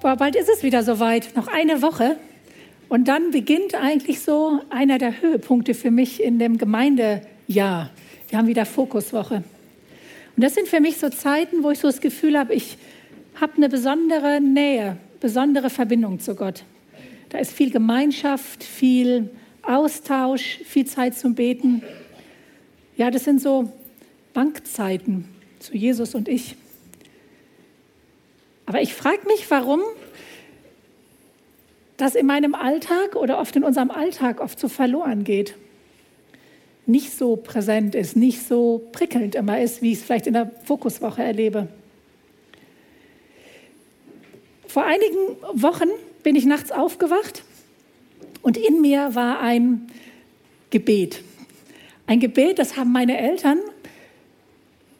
Boah, 0.00 0.16
bald 0.16 0.34
ist 0.34 0.48
es 0.48 0.62
wieder 0.62 0.82
soweit, 0.82 1.36
noch 1.36 1.46
eine 1.46 1.82
Woche. 1.82 2.16
Und 2.88 3.06
dann 3.06 3.32
beginnt 3.32 3.74
eigentlich 3.74 4.20
so 4.20 4.58
einer 4.70 4.96
der 4.96 5.20
Höhepunkte 5.20 5.74
für 5.74 5.90
mich 5.90 6.22
in 6.22 6.38
dem 6.38 6.56
Gemeindejahr. 6.56 7.90
Wir 8.28 8.38
haben 8.38 8.46
wieder 8.46 8.64
Fokuswoche. 8.64 9.44
Und 10.36 10.42
das 10.42 10.54
sind 10.54 10.68
für 10.68 10.80
mich 10.80 10.96
so 10.96 11.10
Zeiten, 11.10 11.62
wo 11.62 11.70
ich 11.70 11.80
so 11.80 11.88
das 11.88 12.00
Gefühl 12.00 12.38
habe, 12.38 12.54
ich 12.54 12.78
habe 13.38 13.52
eine 13.58 13.68
besondere 13.68 14.40
Nähe, 14.40 14.96
besondere 15.20 15.68
Verbindung 15.68 16.18
zu 16.18 16.34
Gott. 16.34 16.64
Da 17.28 17.36
ist 17.36 17.52
viel 17.52 17.70
Gemeinschaft, 17.70 18.64
viel 18.64 19.28
Austausch, 19.60 20.60
viel 20.64 20.86
Zeit 20.86 21.14
zum 21.14 21.34
Beten. 21.34 21.82
Ja, 22.96 23.10
das 23.10 23.24
sind 23.24 23.42
so 23.42 23.70
Bankzeiten 24.32 25.26
zu 25.58 25.76
Jesus 25.76 26.14
und 26.14 26.26
ich. 26.26 26.56
Aber 28.70 28.80
ich 28.80 28.94
frage 28.94 29.26
mich, 29.26 29.50
warum 29.50 29.80
das 31.96 32.14
in 32.14 32.24
meinem 32.24 32.54
Alltag 32.54 33.16
oder 33.16 33.40
oft 33.40 33.56
in 33.56 33.64
unserem 33.64 33.90
Alltag 33.90 34.40
oft 34.40 34.60
so 34.60 34.68
verloren 34.68 35.24
geht. 35.24 35.56
Nicht 36.86 37.10
so 37.10 37.34
präsent 37.34 37.96
ist, 37.96 38.14
nicht 38.14 38.46
so 38.46 38.88
prickelnd 38.92 39.34
immer 39.34 39.60
ist, 39.60 39.82
wie 39.82 39.90
ich 39.90 39.98
es 39.98 40.04
vielleicht 40.04 40.28
in 40.28 40.34
der 40.34 40.52
Fokuswoche 40.66 41.20
erlebe. 41.20 41.66
Vor 44.68 44.84
einigen 44.84 45.18
Wochen 45.52 45.88
bin 46.22 46.36
ich 46.36 46.44
nachts 46.44 46.70
aufgewacht 46.70 47.42
und 48.42 48.56
in 48.56 48.80
mir 48.80 49.16
war 49.16 49.40
ein 49.40 49.88
Gebet. 50.70 51.24
Ein 52.06 52.20
Gebet, 52.20 52.60
das 52.60 52.76
haben 52.76 52.92
meine 52.92 53.18
Eltern 53.18 53.58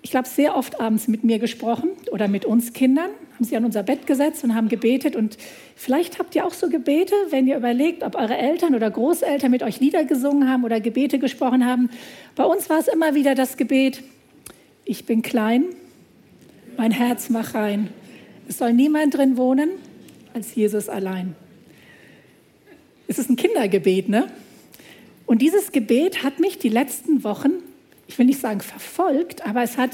ich 0.03 0.11
glaube, 0.11 0.29
sehr 0.29 0.57
oft 0.57 0.81
abends 0.81 1.09
mit 1.09 1.25
mir 1.25 1.39
gesprochen 1.39 1.91
oder 2.11 2.29
mit 2.29 2.45
uns 2.45 2.73
Kindern, 2.73 3.11
haben 3.41 3.47
sie 3.47 3.57
an 3.57 3.65
unser 3.65 3.83
Bett 3.83 4.07
gesetzt 4.07 4.45
und 4.45 4.55
haben 4.55 4.69
gebetet. 4.69 5.17
Und 5.17 5.39
vielleicht 5.75 6.19
habt 6.19 6.35
ihr 6.35 6.45
auch 6.45 6.53
so 6.53 6.69
Gebete, 6.69 7.15
wenn 7.31 7.47
ihr 7.47 7.57
überlegt, 7.57 8.03
ob 8.03 8.15
eure 8.15 8.37
Eltern 8.37 8.75
oder 8.75 8.91
Großeltern 8.91 9.51
mit 9.51 9.63
euch 9.63 9.81
Lieder 9.81 10.05
gesungen 10.05 10.49
haben 10.49 10.65
oder 10.65 10.79
Gebete 10.81 11.19
gesprochen 11.19 11.65
haben. 11.65 11.91
Bei 12.37 12.45
uns 12.45 12.69
war 12.69 12.79
es 12.79 12.87
immer 12.87 13.15
wieder 13.15 13.35
das 13.35 13.57
Gebet, 13.57 14.03
ich 14.85 15.07
bin 15.07 15.23
klein, 15.23 15.65
mein 16.77 16.91
Herz 16.91 17.31
mach 17.31 17.55
rein. 17.55 17.89
Es 18.49 18.59
soll 18.59 18.73
niemand 18.73 19.17
drin 19.17 19.37
wohnen 19.37 19.71
als 20.35 20.55
Jesus 20.55 20.89
allein. 20.89 21.35
Es 23.09 23.19
ist 23.19 23.31
ein 23.31 23.37
Kindergebet, 23.37 24.09
ne? 24.09 24.27
Und 25.27 25.43
dieses 25.43 25.73
Gebet 25.73 26.23
hat 26.23 26.41
mich 26.41 26.59
die 26.59 26.69
letzten 26.69 27.25
Wochen 27.25 27.53
ich 28.11 28.19
will 28.19 28.27
nicht 28.27 28.41
sagen 28.41 28.61
verfolgt, 28.61 29.47
aber 29.47 29.63
es 29.63 29.77
hat 29.77 29.93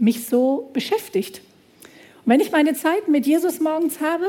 mich 0.00 0.26
so 0.26 0.70
beschäftigt. 0.72 1.40
Und 2.24 2.30
wenn 2.32 2.40
ich 2.40 2.52
meine 2.52 2.74
Zeit 2.74 3.08
mit 3.08 3.26
Jesus 3.26 3.60
morgens 3.60 4.00
habe, 4.00 4.24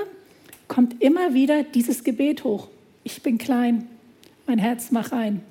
kommt 0.67 1.01
immer 1.01 1.33
wieder 1.33 1.63
dieses 1.63 2.03
Gebet 2.03 2.43
hoch. 2.43 2.67
Ich 3.03 3.21
bin 3.21 3.37
klein, 3.37 3.87
mein 4.47 4.59
Herz 4.59 4.91
mach 4.91 5.13
rein. 5.13 5.41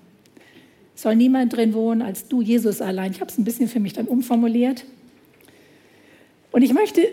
Soll 0.95 1.17
niemand 1.17 1.57
drin 1.57 1.73
wohnen 1.73 2.03
als 2.03 2.29
du, 2.29 2.43
Jesus 2.43 2.83
allein. 2.83 3.13
Ich 3.13 3.21
habe 3.21 3.31
es 3.31 3.39
ein 3.39 3.45
bisschen 3.45 3.69
für 3.69 3.81
mich 3.81 3.95
dann 3.95 4.07
umformuliert. 4.07 4.85
Und 6.53 6.63
ich 6.63 6.75
möchte 6.75 7.09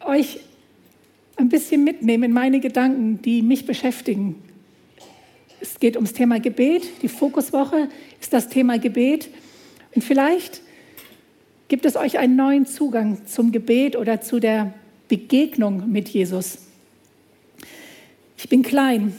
euch 0.00 0.40
ein 1.36 1.48
bisschen 1.48 1.82
mitnehmen 1.82 2.24
in 2.24 2.32
meine 2.32 2.60
Gedanken, 2.60 3.22
die 3.22 3.40
mich 3.40 3.64
beschäftigen. 3.64 4.42
Es 5.60 5.80
geht 5.80 5.96
ums 5.96 6.12
Thema 6.12 6.38
Gebet. 6.38 6.82
Die 7.02 7.08
Fokuswoche 7.08 7.88
ist 8.20 8.32
das 8.32 8.48
Thema 8.48 8.78
Gebet. 8.78 9.28
Und 9.94 10.02
vielleicht 10.02 10.60
gibt 11.70 11.86
es 11.86 11.96
euch 11.96 12.18
einen 12.18 12.34
neuen 12.34 12.66
Zugang 12.66 13.26
zum 13.26 13.52
Gebet 13.52 13.96
oder 13.96 14.20
zu 14.20 14.40
der 14.40 14.74
Begegnung 15.08 15.90
mit 15.90 16.08
Jesus. 16.08 16.58
Ich 18.36 18.48
bin 18.48 18.62
klein. 18.62 19.14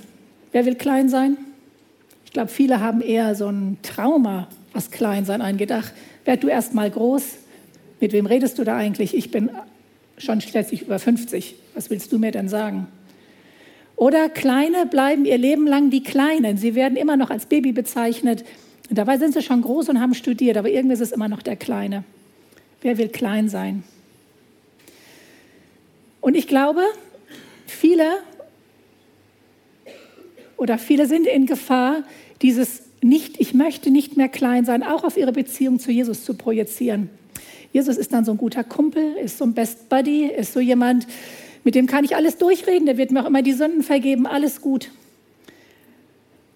Wer 0.52 0.66
will 0.66 0.76
klein 0.76 1.08
sein? 1.08 1.38
Ich 2.26 2.34
glaube, 2.34 2.50
viele 2.50 2.82
haben 2.82 3.02
eher 3.02 3.36
so 3.36 3.48
ein 3.48 3.78
Trauma, 3.84 4.50
was 4.74 4.92
Kleinsein 4.92 5.42
angeht. 5.42 5.72
Ach, 5.72 5.92
werd 6.26 6.44
du 6.44 6.50
erst 6.50 6.74
mal 6.74 6.92
groß. 6.92 7.24
Mit 8.02 8.12
wem 8.12 8.26
redest 8.26 8.60
du 8.60 8.66
da 8.66 8.76
eigentlich? 8.76 9.16
Ich 9.16 9.32
bin 9.32 9.50
schon 10.18 10.42
schließlich 10.42 10.82
über 10.82 11.00
50. 11.00 11.56
Was 11.74 11.90
willst 11.90 12.12
du 12.12 12.20
mir 12.20 12.32
denn 12.32 12.50
sagen? 12.50 12.88
Oder 13.96 14.28
Kleine 14.28 14.86
bleiben 14.88 15.24
ihr 15.24 15.38
Leben 15.38 15.68
lang 15.68 15.90
die 15.90 16.04
Kleinen. 16.04 16.58
Sie 16.58 16.76
werden 16.76 16.98
immer 16.98 17.16
noch 17.16 17.30
als 17.30 17.46
Baby 17.46 17.72
bezeichnet. 17.72 18.44
Und 18.90 18.98
dabei 18.98 19.18
sind 19.18 19.34
sie 19.34 19.42
schon 19.42 19.62
groß 19.62 19.88
und 19.88 20.02
haben 20.02 20.14
studiert, 20.14 20.58
aber 20.58 20.70
irgendwie 20.70 20.96
ist 20.96 21.02
es 21.02 21.14
immer 21.14 21.30
noch 21.30 21.44
der 21.44 21.56
Kleine. 21.56 22.04
Wer 22.82 22.98
will 22.98 23.10
klein 23.10 23.50
sein? 23.50 23.84
Und 26.20 26.36
ich 26.36 26.48
glaube, 26.48 26.82
viele 27.66 28.18
oder 30.58 30.78
viele 30.78 31.08
sind 31.08 31.26
in 31.26 31.48
Gefahr, 31.48 32.04
dieses 32.42 32.84
nicht, 33.02 33.40
ich 33.40 33.54
möchte 33.54 33.90
nicht 33.90 34.18
mehr 34.18 34.30
klein 34.30 34.64
sein, 34.64 34.84
auch 34.84 35.04
auf 35.04 35.18
ihre 35.18 35.32
Beziehung 35.32 35.80
zu 35.80 35.92
Jesus 35.92 36.24
zu 36.24 36.36
projizieren. 36.36 37.10
Jesus 37.74 37.98
ist 37.98 38.14
dann 38.14 38.26
so 38.26 38.32
ein 38.32 38.38
guter 38.38 38.64
Kumpel, 38.64 39.16
ist 39.16 39.38
so 39.38 39.46
ein 39.46 39.54
Best 39.54 39.90
Buddy, 39.90 40.26
ist 40.26 40.54
so 40.54 40.60
jemand, 40.60 41.08
mit 41.64 41.74
dem 41.74 41.88
kann 41.88 42.04
ich 42.04 42.16
alles 42.16 42.38
durchreden, 42.38 42.86
der 42.86 42.98
wird 42.98 43.12
mir 43.12 43.24
auch 43.24 43.28
immer 43.28 43.42
die 43.42 43.54
Sünden 43.54 43.82
vergeben, 43.82 44.28
alles 44.28 44.62
gut. 44.62 44.92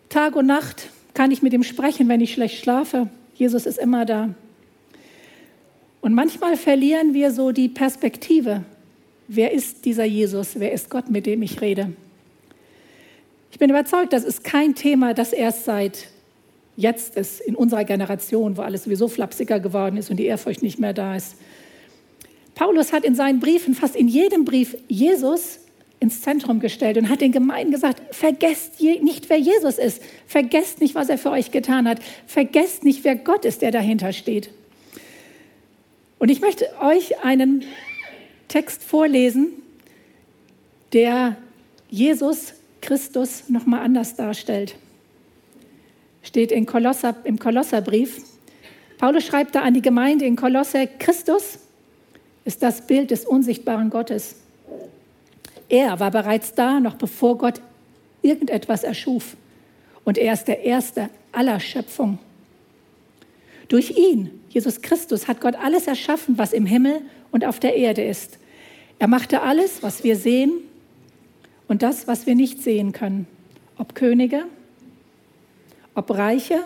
Tag 0.09 0.35
und 0.35 0.45
Nacht 0.45 0.89
kann 1.13 1.31
ich 1.31 1.41
mit 1.41 1.53
ihm 1.53 1.63
sprechen, 1.63 2.07
wenn 2.09 2.21
ich 2.21 2.33
schlecht 2.33 2.61
schlafe. 2.61 3.09
Jesus 3.33 3.65
ist 3.65 3.77
immer 3.77 4.05
da. 4.05 4.35
Und 6.05 6.13
manchmal 6.13 6.55
verlieren 6.55 7.15
wir 7.15 7.31
so 7.31 7.51
die 7.51 7.67
Perspektive. 7.67 8.61
Wer 9.27 9.51
ist 9.51 9.85
dieser 9.85 10.03
Jesus? 10.03 10.51
Wer 10.59 10.71
ist 10.71 10.91
Gott, 10.91 11.09
mit 11.09 11.25
dem 11.25 11.41
ich 11.41 11.61
rede? 11.61 11.93
Ich 13.51 13.57
bin 13.57 13.71
überzeugt, 13.71 14.13
das 14.13 14.23
ist 14.23 14.43
kein 14.43 14.75
Thema, 14.75 15.15
das 15.15 15.33
erst 15.33 15.65
seit 15.65 16.09
jetzt 16.77 17.17
ist, 17.17 17.41
in 17.41 17.55
unserer 17.55 17.85
Generation, 17.85 18.55
wo 18.55 18.61
alles 18.61 18.83
sowieso 18.83 19.07
flapsiger 19.07 19.59
geworden 19.59 19.97
ist 19.97 20.11
und 20.11 20.17
die 20.17 20.25
Ehrfurcht 20.25 20.61
nicht 20.61 20.77
mehr 20.77 20.93
da 20.93 21.15
ist. 21.15 21.37
Paulus 22.53 22.93
hat 22.93 23.03
in 23.03 23.15
seinen 23.15 23.39
Briefen, 23.39 23.73
fast 23.73 23.95
in 23.95 24.07
jedem 24.07 24.45
Brief, 24.45 24.77
Jesus 24.87 25.59
ins 25.99 26.21
Zentrum 26.21 26.59
gestellt 26.59 26.99
und 26.99 27.09
hat 27.09 27.21
den 27.21 27.31
Gemeinden 27.31 27.71
gesagt, 27.71 27.99
vergesst 28.13 28.79
nicht, 28.79 29.27
wer 29.31 29.39
Jesus 29.39 29.79
ist. 29.79 30.03
Vergesst 30.27 30.81
nicht, 30.81 30.93
was 30.93 31.09
er 31.09 31.17
für 31.17 31.31
euch 31.31 31.49
getan 31.49 31.87
hat. 31.87 31.97
Vergesst 32.27 32.83
nicht, 32.83 33.03
wer 33.03 33.15
Gott 33.15 33.43
ist, 33.43 33.63
der 33.63 33.71
dahinter 33.71 34.13
steht. 34.13 34.51
Und 36.19 36.29
ich 36.29 36.41
möchte 36.41 36.69
euch 36.81 37.23
einen 37.23 37.65
Text 38.47 38.83
vorlesen, 38.83 39.47
der 40.93 41.35
Jesus 41.89 42.53
Christus 42.81 43.49
nochmal 43.49 43.81
anders 43.81 44.15
darstellt. 44.15 44.75
Steht 46.23 46.51
in 46.51 46.65
Kolosser, 46.65 47.15
im 47.23 47.37
Kolosserbrief. 47.37 48.23
Paulus 48.97 49.25
schreibt 49.25 49.55
da 49.55 49.61
an 49.61 49.73
die 49.73 49.81
Gemeinde 49.81 50.25
in 50.25 50.35
Kolosser, 50.35 50.87
Christus 50.87 51.59
ist 52.45 52.63
das 52.63 52.85
Bild 52.87 53.11
des 53.11 53.25
unsichtbaren 53.25 53.89
Gottes. 53.89 54.35
Er 55.67 55.99
war 55.99 56.11
bereits 56.11 56.53
da, 56.53 56.79
noch 56.79 56.95
bevor 56.95 57.37
Gott 57.37 57.59
irgendetwas 58.21 58.83
erschuf. 58.83 59.35
Und 60.03 60.17
er 60.17 60.33
ist 60.33 60.47
der 60.47 60.63
Erste 60.63 61.09
aller 61.31 61.59
Schöpfung. 61.59 62.19
Durch 63.67 63.97
ihn, 63.97 64.31
Jesus 64.49 64.81
Christus, 64.81 65.27
hat 65.27 65.41
Gott 65.41 65.55
alles 65.55 65.87
erschaffen, 65.87 66.37
was 66.37 66.53
im 66.53 66.65
Himmel 66.65 67.01
und 67.31 67.45
auf 67.45 67.59
der 67.59 67.75
Erde 67.75 68.03
ist. 68.03 68.39
Er 68.99 69.07
machte 69.07 69.41
alles, 69.41 69.83
was 69.83 70.03
wir 70.03 70.15
sehen 70.15 70.53
und 71.67 71.81
das, 71.81 72.07
was 72.07 72.25
wir 72.25 72.35
nicht 72.35 72.61
sehen 72.61 72.91
können. 72.91 73.27
Ob 73.77 73.95
Könige, 73.95 74.45
ob 75.95 76.11
Reiche, 76.11 76.63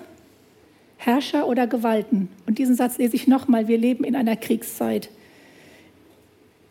Herrscher 0.98 1.48
oder 1.48 1.66
Gewalten. 1.66 2.28
Und 2.46 2.60
diesen 2.60 2.76
Satz 2.76 2.98
lese 2.98 3.16
ich 3.16 3.28
nochmal. 3.28 3.68
Wir 3.68 3.78
leben 3.78 4.04
in 4.04 4.16
einer 4.16 4.36
Kriegszeit. 4.36 5.10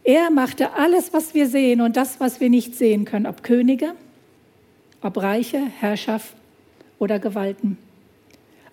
Er 0.05 0.31
machte 0.31 0.75
alles, 0.75 1.13
was 1.13 1.35
wir 1.35 1.49
sehen 1.49 1.81
und 1.81 1.97
das, 1.97 2.21
was 2.21 2.41
wir 2.41 2.51
nicht 2.51 2.75
sehen 2.75 3.05
können, 3.05 3.27
ob 3.27 3.43
Könige, 3.43 3.95
ob 5.01 5.17
Reiche, 5.17 5.61
Herrschaft 5.81 6.35
oder 6.99 7.19
Gewalten. 7.19 7.79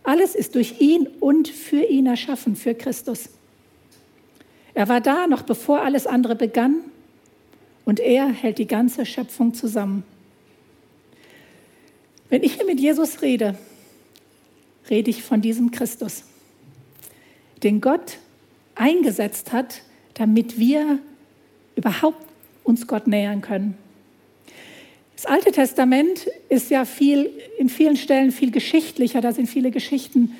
Alles 0.06 0.36
ist 0.36 0.54
durch 0.54 0.80
ihn 0.80 1.08
und 1.20 1.48
für 1.48 1.84
ihn 1.84 2.06
erschaffen, 2.06 2.56
für 2.56 2.76
Christus. 2.76 3.30
Er 4.76 4.88
war 4.88 5.02
da, 5.02 5.26
noch 5.26 5.42
bevor 5.42 5.82
alles 5.82 6.06
andere 6.06 6.36
begann, 6.36 6.76
und 7.86 8.00
er 8.00 8.28
hält 8.28 8.58
die 8.58 8.68
ganze 8.68 9.06
Schöpfung 9.06 9.54
zusammen. 9.54 10.04
Wenn 12.30 12.44
ich 12.44 12.56
hier 12.56 12.66
mit 12.66 12.80
Jesus 12.80 13.22
rede, 13.22 13.58
rede 14.90 15.10
ich 15.10 15.24
von 15.24 15.42
diesem 15.42 15.72
Christus, 15.72 16.24
den 17.64 17.82
Gott 17.82 18.18
eingesetzt 18.74 19.54
hat, 19.54 19.82
damit 20.16 20.58
wir 20.60 21.00
überhaupt 21.76 22.26
uns 22.64 22.88
Gott 22.88 23.08
nähern 23.08 23.42
können. 23.42 23.78
Das 25.26 25.34
Alte 25.34 25.52
Testament 25.52 26.28
ist 26.50 26.70
ja 26.70 26.86
viel, 26.86 27.32
in 27.58 27.68
vielen 27.68 27.98
Stellen 27.98 28.32
viel 28.32 28.52
geschichtlicher, 28.52 29.22
da 29.22 29.32
sind 29.32 29.48
viele 29.48 29.72
Geschichten. 29.72 30.36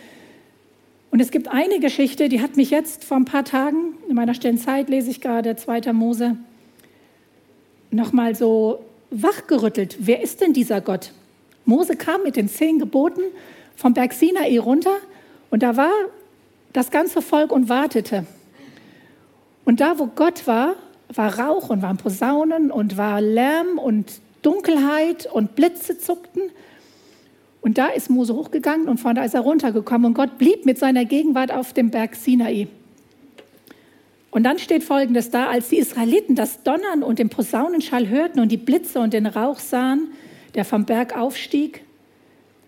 Und 1.10 1.22
es 1.22 1.32
gibt 1.32 1.48
eine 1.48 1.80
Geschichte, 1.80 2.30
die 2.30 2.40
hat 2.40 2.56
mich 2.56 2.70
jetzt 2.70 3.04
vor 3.04 3.18
ein 3.18 3.26
paar 3.26 3.46
Tagen, 3.46 3.96
in 4.08 4.14
meiner 4.14 4.36
stillen 4.36 4.60
Zeit 4.60 4.88
lese 4.88 5.10
ich 5.10 5.22
gerade 5.22 5.56
2. 5.56 5.92
Mose, 5.92 6.38
nochmal 7.90 8.36
so 8.36 8.86
wachgerüttelt. 9.10 9.98
Wer 10.02 10.22
ist 10.22 10.42
denn 10.42 10.54
dieser 10.54 10.82
Gott? 10.82 11.14
Mose 11.66 11.96
kam 11.96 12.22
mit 12.22 12.36
den 12.36 12.48
zehn 12.48 12.78
Geboten 12.78 13.22
vom 13.76 13.96
Berg 13.96 14.14
Sinai 14.14 14.60
runter 14.60 14.98
und 15.50 15.64
da 15.64 15.78
war 15.78 15.94
das 16.74 16.92
ganze 16.92 17.24
Volk 17.24 17.52
und 17.52 17.70
wartete. 17.70 18.28
Und 19.64 19.80
da, 19.82 19.98
wo 19.98 20.06
Gott 20.06 20.46
war, 20.46 20.76
war 21.12 21.40
Rauch 21.40 21.72
und 21.72 21.82
waren 21.82 21.98
Posaunen 21.98 22.70
und 22.70 22.98
war 22.98 23.20
Lärm 23.20 23.80
und 23.80 24.22
Dunkelheit 24.46 25.26
und 25.32 25.56
Blitze 25.56 25.98
zuckten. 25.98 26.44
Und 27.62 27.80
da 27.80 27.88
ist 27.88 28.12
Mose 28.12 28.36
hochgegangen 28.36 28.88
und 28.88 29.00
von 29.00 29.16
da 29.16 29.24
ist 29.24 29.34
er 29.34 29.42
runtergekommen 29.42 30.06
und 30.06 30.14
Gott 30.14 30.38
blieb 30.38 30.66
mit 30.66 30.78
seiner 30.78 31.04
Gegenwart 31.04 31.52
auf 31.52 31.74
dem 31.74 31.90
Berg 31.90 32.16
Sinai. 32.16 32.68
Und 34.30 34.44
dann 34.44 34.60
steht 34.60 34.84
Folgendes 34.84 35.32
da, 35.32 35.48
als 35.48 35.70
die 35.70 35.78
Israeliten 35.78 36.36
das 36.36 36.62
Donnern 36.62 37.02
und 37.02 37.18
den 37.18 37.30
Posaunenschall 37.30 38.08
hörten 38.08 38.40
und 38.40 38.52
die 38.52 38.58
Blitze 38.58 39.00
und 39.00 39.14
den 39.14 39.26
Rauch 39.26 39.58
sahen, 39.58 40.10
der 40.54 40.64
vom 40.64 40.86
Berg 40.86 41.18
aufstieg, 41.18 41.82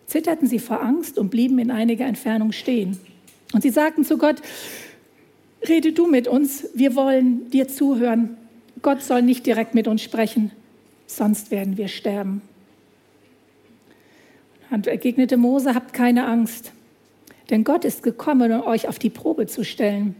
zitterten 0.07 0.47
sie 0.47 0.59
vor 0.59 0.81
Angst 0.81 1.19
und 1.19 1.29
blieben 1.29 1.59
in 1.59 1.69
einiger 1.69 2.05
Entfernung 2.05 2.53
stehen. 2.53 2.97
Und 3.53 3.61
sie 3.61 3.69
sagten 3.69 4.03
zu 4.03 4.17
Gott, 4.17 4.37
rede 5.67 5.91
du 5.91 6.07
mit 6.07 6.27
uns, 6.27 6.69
wir 6.73 6.95
wollen 6.95 7.51
dir 7.51 7.67
zuhören. 7.67 8.37
Gott 8.81 9.03
soll 9.03 9.21
nicht 9.21 9.45
direkt 9.45 9.75
mit 9.75 9.87
uns 9.87 10.01
sprechen, 10.01 10.51
sonst 11.07 11.49
werden 11.49 11.77
wir 11.77 11.87
sterben. 11.87 12.41
Und 14.69 14.85
entgegnete 14.85 15.37
Mose, 15.37 15.73
habt 15.73 15.93
keine 15.93 16.27
Angst, 16.27 16.73
denn 17.49 17.63
Gott 17.63 17.85
ist 17.85 18.03
gekommen, 18.03 18.51
um 18.51 18.61
euch 18.63 18.87
auf 18.87 18.99
die 18.99 19.09
Probe 19.09 19.47
zu 19.47 19.63
stellen. 19.63 20.15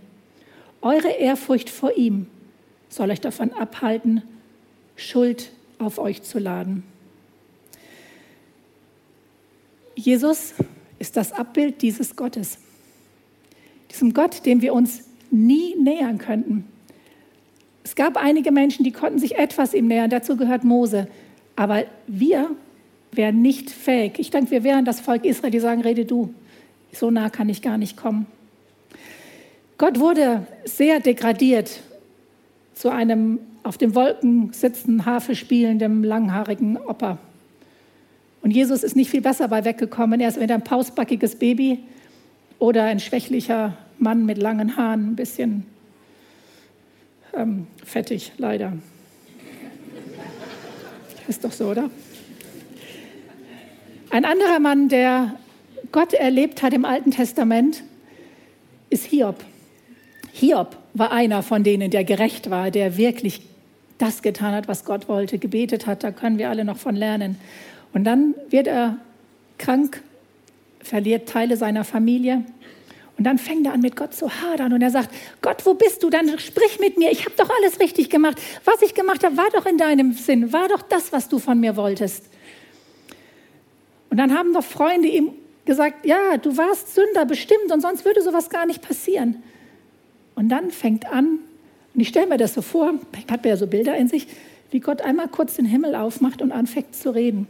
Eure 0.82 1.10
Ehrfurcht 1.10 1.70
vor 1.70 1.98
ihm 1.98 2.28
soll 2.90 3.12
euch 3.12 3.22
davon 3.22 3.52
abhalten, 3.54 4.24
Schuld 4.96 5.52
auf 5.80 6.00
euch 6.00 6.24
zu 6.24 6.40
laden. 6.40 6.84
Jesus 9.96 10.54
ist 11.00 11.18
das 11.18 11.34
Abbild 11.34 11.82
dieses 11.82 12.16
Gottes. 12.16 12.60
Diesem 13.92 14.14
Gott, 14.14 14.46
dem 14.46 14.62
wir 14.62 14.74
uns 14.74 15.04
nie 15.32 15.76
nähern 15.76 16.18
könnten. 16.18 16.66
Es 17.88 17.96
gab 17.96 18.18
einige 18.18 18.52
Menschen, 18.52 18.84
die 18.84 18.92
konnten 18.92 19.18
sich 19.18 19.38
etwas 19.38 19.74
ihm 19.74 19.88
nähern, 19.88 20.10
dazu 20.10 20.36
gehört 20.36 20.66
Mose. 20.66 21.08
Aber 21.56 21.86
wir 22.06 22.50
wären 23.14 23.42
nicht 23.42 23.70
fähig. 23.70 24.20
Ich 24.20 24.30
denke, 24.30 24.52
wir 24.52 24.66
wären 24.66 24.84
das 24.84 25.00
Volk 25.00 25.24
Israel, 25.24 25.52
die 25.52 25.62
sagen, 25.62 25.80
rede 25.80 26.04
du. 26.04 26.34
So 26.92 27.12
nah 27.12 27.30
kann 27.30 27.48
ich 27.48 27.62
gar 27.62 27.78
nicht 27.78 27.96
kommen. 27.96 28.26
Gott 29.78 30.02
wurde 30.02 30.46
sehr 30.66 31.00
degradiert 31.00 31.80
zu 32.74 32.90
einem 32.90 33.40
auf 33.64 33.78
den 33.78 33.96
Wolken 33.96 34.52
sitzenden, 34.52 35.06
Harfe 35.06 35.34
spielenden, 35.34 36.04
langhaarigen 36.04 36.76
Opa. 36.76 37.18
Und 38.42 38.52
Jesus 38.52 38.84
ist 38.84 38.98
nicht 38.98 39.12
viel 39.12 39.22
besser 39.22 39.48
bei 39.48 39.64
weggekommen. 39.64 40.20
Er 40.20 40.28
ist 40.28 40.36
entweder 40.36 40.56
ein 40.56 40.64
pausbackiges 40.66 41.38
Baby 41.38 41.80
oder 42.60 42.84
ein 42.84 43.00
schwächlicher 43.00 43.78
Mann 43.98 44.26
mit 44.26 44.38
langen 44.38 44.76
Haaren, 44.76 45.12
ein 45.12 45.16
bisschen 45.16 45.77
ähm, 47.36 47.68
fettig, 47.84 48.32
leider. 48.38 48.74
Ist 51.28 51.44
doch 51.44 51.52
so, 51.52 51.70
oder? 51.70 51.90
Ein 54.10 54.24
anderer 54.24 54.60
Mann, 54.60 54.88
der 54.88 55.36
Gott 55.92 56.14
erlebt 56.14 56.64
hat 56.64 56.74
im 56.74 56.86
Alten 56.86 57.12
Testament, 57.12 57.84
ist 58.90 59.06
Hiob. 59.06 59.44
Hiob 60.32 60.78
war 60.94 61.12
einer 61.12 61.44
von 61.44 61.64
denen, 61.64 61.92
der 61.92 62.04
gerecht 62.04 62.50
war, 62.50 62.72
der 62.72 62.98
wirklich 62.98 63.42
das 63.98 64.22
getan 64.22 64.54
hat, 64.54 64.68
was 64.68 64.86
Gott 64.86 65.10
wollte, 65.10 65.40
gebetet 65.40 65.88
hat. 65.88 66.04
Da 66.04 66.12
können 66.12 66.38
wir 66.38 66.50
alle 66.50 66.64
noch 66.64 66.78
von 66.78 66.96
lernen. 66.96 67.38
Und 67.94 68.04
dann 68.04 68.36
wird 68.50 68.68
er 68.68 68.98
krank, 69.58 70.02
verliert 70.80 71.28
Teile 71.28 71.58
seiner 71.58 71.84
Familie. 71.84 72.44
Und 73.18 73.24
dann 73.24 73.40
fängt 73.40 73.66
er 73.66 73.74
an, 73.74 73.82
mit 73.82 73.96
Gott 73.96 74.14
zu 74.14 74.30
hadern. 74.30 74.74
Und 74.74 74.82
er 74.82 74.92
sagt, 74.92 75.10
Gott, 75.42 75.66
wo 75.66 75.74
bist 75.74 76.04
du? 76.04 76.10
Dann 76.10 76.38
sprich 76.38 76.80
mit 76.80 76.98
mir. 76.98 77.12
Ich 77.12 77.26
habe 77.26 77.34
doch 77.36 77.50
alles 77.50 77.80
richtig 77.80 78.10
gemacht. 78.10 78.38
Was 78.64 78.82
ich 78.84 78.94
gemacht 78.94 79.24
habe, 79.24 79.36
war 79.38 79.50
doch 79.52 79.66
in 79.66 79.78
deinem 79.78 80.14
Sinn. 80.14 80.54
War 80.54 80.68
doch 80.68 80.84
das, 80.84 81.12
was 81.12 81.28
du 81.28 81.40
von 81.40 81.60
mir 81.60 81.76
wolltest. 81.76 82.26
Und 84.10 84.18
dann 84.18 84.38
haben 84.38 84.54
doch 84.54 84.64
Freunde 84.64 85.08
ihm 85.08 85.32
gesagt, 85.66 86.06
ja, 86.06 86.38
du 86.38 86.56
warst 86.58 86.94
Sünder 86.94 87.26
bestimmt 87.26 87.72
und 87.72 87.82
sonst 87.82 88.06
würde 88.06 88.22
sowas 88.22 88.50
gar 88.50 88.66
nicht 88.66 88.82
passieren. 88.82 89.44
Und 90.36 90.50
dann 90.50 90.72
fängt 90.72 91.06
an, 91.08 91.40
und 91.94 92.02
ich 92.02 92.10
stelle 92.10 92.28
mir 92.28 92.38
das 92.38 92.54
so 92.54 92.62
vor, 92.62 92.94
hat 93.30 93.44
mir 93.44 93.50
ja 93.50 93.58
so 93.58 93.68
Bilder 93.68 93.98
in 93.98 94.08
sich, 94.08 94.28
wie 94.70 94.80
Gott 94.80 95.02
einmal 95.02 95.28
kurz 95.28 95.56
den 95.56 95.66
Himmel 95.66 95.96
aufmacht 95.96 96.42
und 96.42 96.52
anfängt 96.52 96.96
zu 96.96 97.10
reden. 97.10 97.48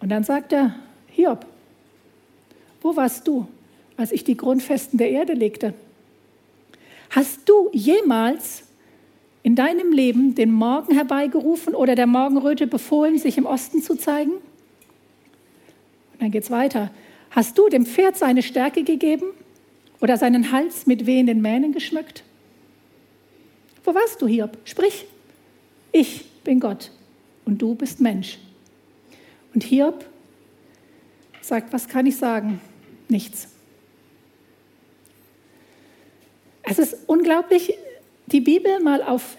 Und 0.00 0.10
dann 0.10 0.24
sagt 0.24 0.52
er, 0.52 0.74
Hiob, 1.08 1.46
wo 2.80 2.96
warst 2.96 3.26
du, 3.26 3.46
als 3.96 4.12
ich 4.12 4.24
die 4.24 4.36
Grundfesten 4.36 4.98
der 4.98 5.10
Erde 5.10 5.32
legte? 5.32 5.74
Hast 7.10 7.48
du 7.48 7.70
jemals 7.72 8.64
in 9.42 9.54
deinem 9.54 9.92
Leben 9.92 10.34
den 10.34 10.52
Morgen 10.52 10.94
herbeigerufen 10.94 11.74
oder 11.74 11.94
der 11.94 12.06
Morgenröte 12.06 12.66
befohlen, 12.66 13.18
sich 13.18 13.38
im 13.38 13.46
Osten 13.46 13.82
zu 13.82 13.96
zeigen? 13.96 14.32
Und 14.32 16.20
dann 16.20 16.30
geht 16.30 16.44
es 16.44 16.50
weiter. 16.50 16.90
Hast 17.30 17.58
du 17.58 17.68
dem 17.68 17.86
Pferd 17.86 18.16
seine 18.16 18.42
Stärke 18.42 18.84
gegeben 18.84 19.26
oder 20.00 20.16
seinen 20.16 20.52
Hals 20.52 20.86
mit 20.86 21.06
wehenden 21.06 21.40
Mähnen 21.40 21.72
geschmückt? 21.72 22.24
Wo 23.84 23.94
warst 23.94 24.20
du, 24.20 24.26
Hiob? 24.26 24.58
Sprich. 24.64 25.06
Ich 25.92 26.26
bin 26.44 26.60
Gott 26.60 26.90
und 27.44 27.62
du 27.62 27.74
bist 27.74 28.00
Mensch. 28.00 28.38
Und 29.54 29.64
Hiob 29.64 30.04
sagt, 31.40 31.72
was 31.72 31.88
kann 31.88 32.06
ich 32.06 32.16
sagen? 32.16 32.60
Nichts. 33.08 33.48
Es 36.62 36.78
ist 36.78 36.96
unglaublich, 37.06 37.74
die 38.26 38.40
Bibel 38.40 38.80
mal 38.80 39.02
auf, 39.02 39.38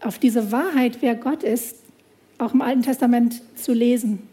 auf 0.00 0.18
diese 0.18 0.52
Wahrheit, 0.52 0.98
wer 1.00 1.16
Gott 1.16 1.42
ist, 1.42 1.76
auch 2.38 2.54
im 2.54 2.62
Alten 2.62 2.82
Testament 2.82 3.42
zu 3.56 3.72
lesen. 3.72 4.28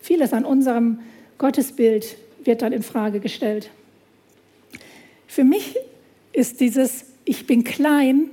Vieles 0.00 0.32
an 0.32 0.44
unserem 0.44 1.00
Gottesbild 1.36 2.16
wird 2.44 2.62
dann 2.62 2.72
in 2.72 2.82
Frage 2.82 3.20
gestellt. 3.20 3.70
Für 5.26 5.44
mich 5.44 5.76
ist 6.32 6.60
dieses 6.60 7.04
Ich 7.24 7.46
bin 7.46 7.64
klein 7.64 8.30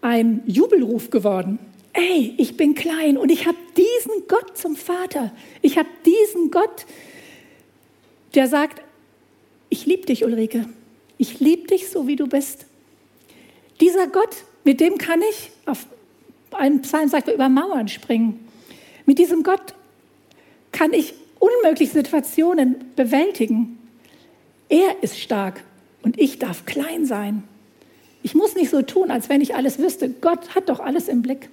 ein 0.00 0.42
Jubelruf 0.46 1.10
geworden 1.10 1.58
ey, 1.96 2.34
ich 2.36 2.56
bin 2.56 2.74
klein 2.74 3.16
und 3.16 3.30
ich 3.30 3.46
habe 3.46 3.56
diesen 3.76 4.28
Gott 4.28 4.56
zum 4.56 4.76
Vater. 4.76 5.32
Ich 5.62 5.78
habe 5.78 5.88
diesen 6.04 6.50
Gott, 6.50 6.86
der 8.36 8.48
sagt, 8.48 8.82
ich 9.68 9.86
liebe 9.86 10.06
dich, 10.06 10.24
Ulrike. 10.24 10.66
Ich 11.18 11.40
liebe 11.40 11.66
dich 11.66 11.88
so, 11.88 12.06
wie 12.06 12.16
du 12.16 12.26
bist. 12.26 12.66
Dieser 13.80 14.06
Gott, 14.06 14.36
mit 14.64 14.80
dem 14.80 14.98
kann 14.98 15.20
ich, 15.30 15.50
auf 15.64 15.86
einem 16.52 16.82
Psalm 16.82 17.08
sagt, 17.08 17.28
über 17.28 17.48
Mauern 17.48 17.88
springen. 17.88 18.46
Mit 19.06 19.18
diesem 19.18 19.42
Gott 19.42 19.74
kann 20.72 20.92
ich 20.92 21.14
unmögliche 21.38 21.92
Situationen 21.92 22.76
bewältigen. 22.96 23.78
Er 24.68 25.02
ist 25.02 25.18
stark 25.18 25.62
und 26.02 26.18
ich 26.20 26.38
darf 26.38 26.66
klein 26.66 27.06
sein. 27.06 27.42
Ich 28.22 28.34
muss 28.34 28.54
nicht 28.54 28.70
so 28.70 28.82
tun, 28.82 29.10
als 29.10 29.28
wenn 29.28 29.40
ich 29.40 29.54
alles 29.54 29.78
wüsste. 29.78 30.10
Gott 30.10 30.54
hat 30.54 30.68
doch 30.68 30.80
alles 30.80 31.08
im 31.08 31.22
Blick. 31.22 31.48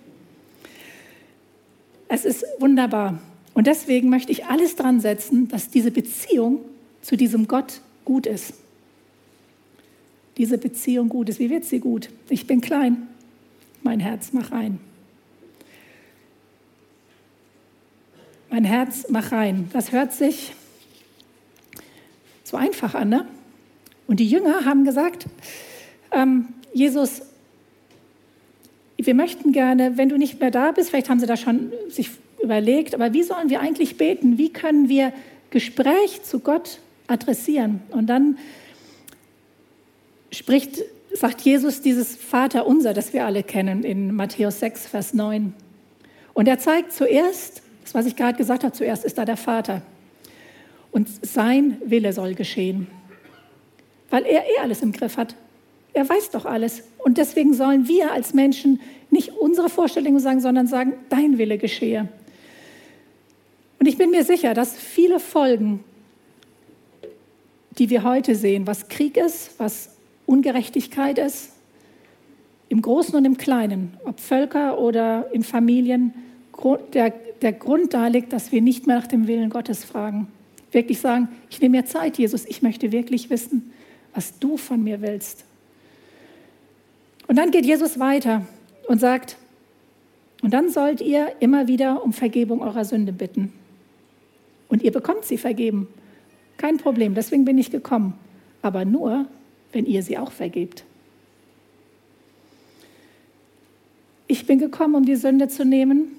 Es 2.08 2.26
ist 2.26 2.46
wunderbar. 2.60 3.20
Und 3.54 3.68
deswegen 3.68 4.10
möchte 4.10 4.32
ich 4.32 4.46
alles 4.46 4.76
dran 4.76 5.00
setzen, 5.00 5.48
dass 5.48 5.70
diese 5.70 5.92
Beziehung 5.92 6.62
zu 7.04 7.18
diesem 7.18 7.48
Gott 7.48 7.82
gut 8.06 8.26
ist. 8.26 8.56
Diese 10.38 10.58
Beziehung 10.58 11.10
gut 11.10 11.30
ist. 11.30 11.40
Wie 11.40 11.52
wird 11.52 11.66
sie 11.66 11.80
gut? 11.80 12.10
Ich 12.30 12.48
bin 12.48 12.62
klein. 12.62 13.08
Mein 13.84 14.00
Herz 14.00 14.34
mach 14.34 14.52
rein. 14.52 14.80
Mein 18.50 18.64
Herz 18.64 19.06
mach 19.10 19.32
rein. 19.32 19.70
Das 19.74 19.92
hört 19.92 20.14
sich 20.14 20.54
so 22.44 22.58
einfach 22.58 22.96
an, 22.96 23.10
ne? 23.10 23.28
Und 24.08 24.20
die 24.20 24.28
Jünger 24.28 24.66
haben 24.66 24.86
gesagt, 24.86 25.26
ähm, 26.12 26.48
Jesus, 26.74 27.22
wir 28.98 29.14
möchten 29.14 29.52
gerne, 29.52 29.98
wenn 29.98 30.10
du 30.10 30.18
nicht 30.18 30.40
mehr 30.40 30.52
da 30.52 30.72
bist, 30.72 30.90
vielleicht 30.90 31.10
haben 31.10 31.20
sie 31.20 31.26
da 31.26 31.36
schon 31.38 31.72
sich 31.90 32.12
überlegt, 32.42 32.94
aber 32.96 33.14
wie 33.14 33.24
sollen 33.24 33.50
wir 33.50 33.60
eigentlich 33.60 33.98
beten? 33.98 34.38
Wie 34.38 34.52
können 34.52 34.90
wir 34.90 35.14
Gespräch 35.50 36.24
zu 36.24 36.40
Gott 36.40 36.80
adressieren? 37.08 37.82
Und 37.90 38.08
dann 38.08 38.38
spricht, 40.32 40.84
sagt 41.14 41.42
Jesus 41.42 41.82
dieses 41.82 42.16
Vater 42.16 42.66
unser, 42.66 42.94
das 42.94 43.14
wir 43.14 43.26
alle 43.26 43.44
kennen 43.44 43.84
in 43.84 44.14
Matthäus 44.14 44.60
6, 44.60 44.88
Vers 44.88 45.14
9. 45.14 45.54
Und 46.34 46.48
er 46.48 46.60
zeigt 46.60 46.92
zuerst, 46.92 47.62
das 47.84 47.94
was 47.94 48.06
ich 48.06 48.16
gerade 48.16 48.38
gesagt 48.38 48.64
habe, 48.64 48.74
zuerst 48.74 49.06
ist 49.06 49.18
da 49.18 49.26
der 49.26 49.38
Vater. 49.38 49.82
Und 50.92 51.08
sein 51.26 51.78
Wille 51.86 52.14
soll 52.14 52.36
geschehen, 52.36 52.88
weil 54.10 54.26
er 54.26 54.44
eh 54.44 54.60
alles 54.62 54.82
im 54.82 54.92
Griff 54.92 55.18
hat. 55.18 55.36
Er 55.94 56.08
weiß 56.08 56.32
doch 56.32 56.46
alles. 56.46 56.84
Und 57.00 57.18
deswegen 57.18 57.54
sollen 57.54 57.88
wir 57.88 58.12
als 58.12 58.34
Menschen 58.34 58.82
nicht 59.12 59.30
unsere 59.30 59.70
Vorstellungen 59.70 60.20
sagen, 60.20 60.40
sondern 60.40 60.68
sagen, 60.68 60.94
dein 61.10 61.38
Wille 61.38 61.58
geschehe. 61.58 62.08
Und 63.80 63.88
ich 63.88 63.98
bin 63.98 64.10
mir 64.10 64.24
sicher, 64.24 64.54
dass 64.54 64.76
viele 64.76 65.20
Folgen, 65.20 65.84
die 67.78 67.90
wir 67.90 68.04
heute 68.04 68.36
sehen, 68.36 68.68
was 68.68 68.88
Krieg 68.88 69.18
ist, 69.18 69.60
was 69.60 69.90
Ungerechtigkeit 70.26 71.18
ist, 71.18 71.52
im 72.70 72.82
Großen 72.82 73.16
und 73.16 73.26
im 73.26 73.38
Kleinen, 73.38 73.98
ob 74.06 74.20
Völker 74.20 74.80
oder 74.80 75.30
in 75.32 75.44
Familien, 75.44 76.14
der, 76.94 77.14
der 77.42 77.54
Grund 77.54 77.94
da 77.94 78.08
liegt, 78.08 78.34
dass 78.34 78.52
wir 78.52 78.62
nicht 78.62 78.88
mehr 78.88 78.98
nach 78.98 79.08
dem 79.08 79.28
Willen 79.28 79.50
Gottes 79.50 79.84
fragen. 79.84 80.28
Wirklich 80.72 81.00
sagen, 81.00 81.28
ich 81.50 81.62
nehme 81.62 81.78
mir 81.78 81.86
Zeit, 81.86 82.18
Jesus, 82.18 82.46
ich 82.46 82.62
möchte 82.62 82.92
wirklich 82.92 83.30
wissen, 83.30 83.72
was 84.14 84.40
du 84.40 84.58
von 84.58 84.84
mir 84.84 85.02
willst. 85.02 85.46
Und 87.28 87.38
dann 87.38 87.52
geht 87.52 87.66
Jesus 87.66 88.00
weiter 88.00 88.46
und 88.88 89.00
sagt, 89.00 89.38
und 90.42 90.54
dann 90.54 90.70
sollt 90.70 91.00
ihr 91.00 91.32
immer 91.40 91.68
wieder 91.68 92.04
um 92.04 92.12
Vergebung 92.12 92.62
eurer 92.62 92.86
Sünde 92.86 93.14
bitten. 93.14 93.54
Und 94.68 94.84
ihr 94.84 94.92
bekommt 94.92 95.26
sie 95.26 95.38
vergeben. 95.38 95.88
Kein 96.64 96.78
Problem, 96.78 97.14
deswegen 97.14 97.44
bin 97.44 97.58
ich 97.58 97.72
gekommen. 97.72 98.14
Aber 98.62 98.86
nur, 98.86 99.26
wenn 99.74 99.86
ihr 99.86 100.02
sie 100.02 100.18
auch 100.18 100.32
vergebt. 100.32 100.86
Ich 104.28 104.48
bin 104.48 104.60
gekommen, 104.60 104.96
um 104.96 105.06
die 105.06 105.18
Sünde 105.18 105.50
zu 105.50 105.66
nehmen, 105.66 106.14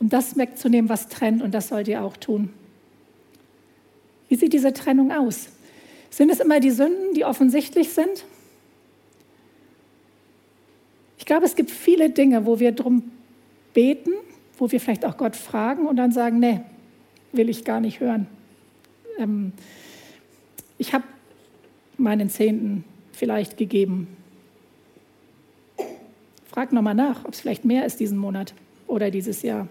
um 0.00 0.08
das 0.08 0.36
wegzunehmen, 0.36 0.88
was 0.88 1.06
trennt, 1.06 1.42
und 1.42 1.54
das 1.54 1.68
sollt 1.68 1.86
ihr 1.86 2.02
auch 2.02 2.16
tun. 2.16 2.50
Wie 4.28 4.34
sieht 4.34 4.52
diese 4.52 4.72
Trennung 4.72 5.12
aus? 5.12 5.46
Sind 6.10 6.32
es 6.32 6.40
immer 6.40 6.58
die 6.58 6.72
Sünden, 6.72 7.14
die 7.14 7.24
offensichtlich 7.24 7.90
sind? 7.90 8.24
Ich 11.18 11.24
glaube, 11.24 11.46
es 11.46 11.54
gibt 11.54 11.70
viele 11.70 12.10
Dinge, 12.10 12.46
wo 12.46 12.58
wir 12.58 12.72
darum 12.72 13.12
beten, 13.74 14.10
wo 14.58 14.72
wir 14.72 14.80
vielleicht 14.80 15.04
auch 15.04 15.16
Gott 15.16 15.36
fragen 15.36 15.86
und 15.86 15.94
dann 15.94 16.10
sagen, 16.10 16.40
nee, 16.40 16.62
will 17.30 17.48
ich 17.48 17.64
gar 17.64 17.78
nicht 17.78 18.00
hören. 18.00 18.26
Ähm, 19.18 19.52
ich 20.78 20.92
habe 20.92 21.04
meinen 21.98 22.28
Zehnten 22.28 22.84
vielleicht 23.12 23.56
gegeben. 23.56 24.08
Frag 26.50 26.72
nochmal 26.72 26.94
nach, 26.94 27.24
ob 27.24 27.34
es 27.34 27.40
vielleicht 27.40 27.64
mehr 27.64 27.86
ist 27.86 28.00
diesen 28.00 28.18
Monat 28.18 28.54
oder 28.86 29.10
dieses 29.10 29.42
Jahr. 29.42 29.68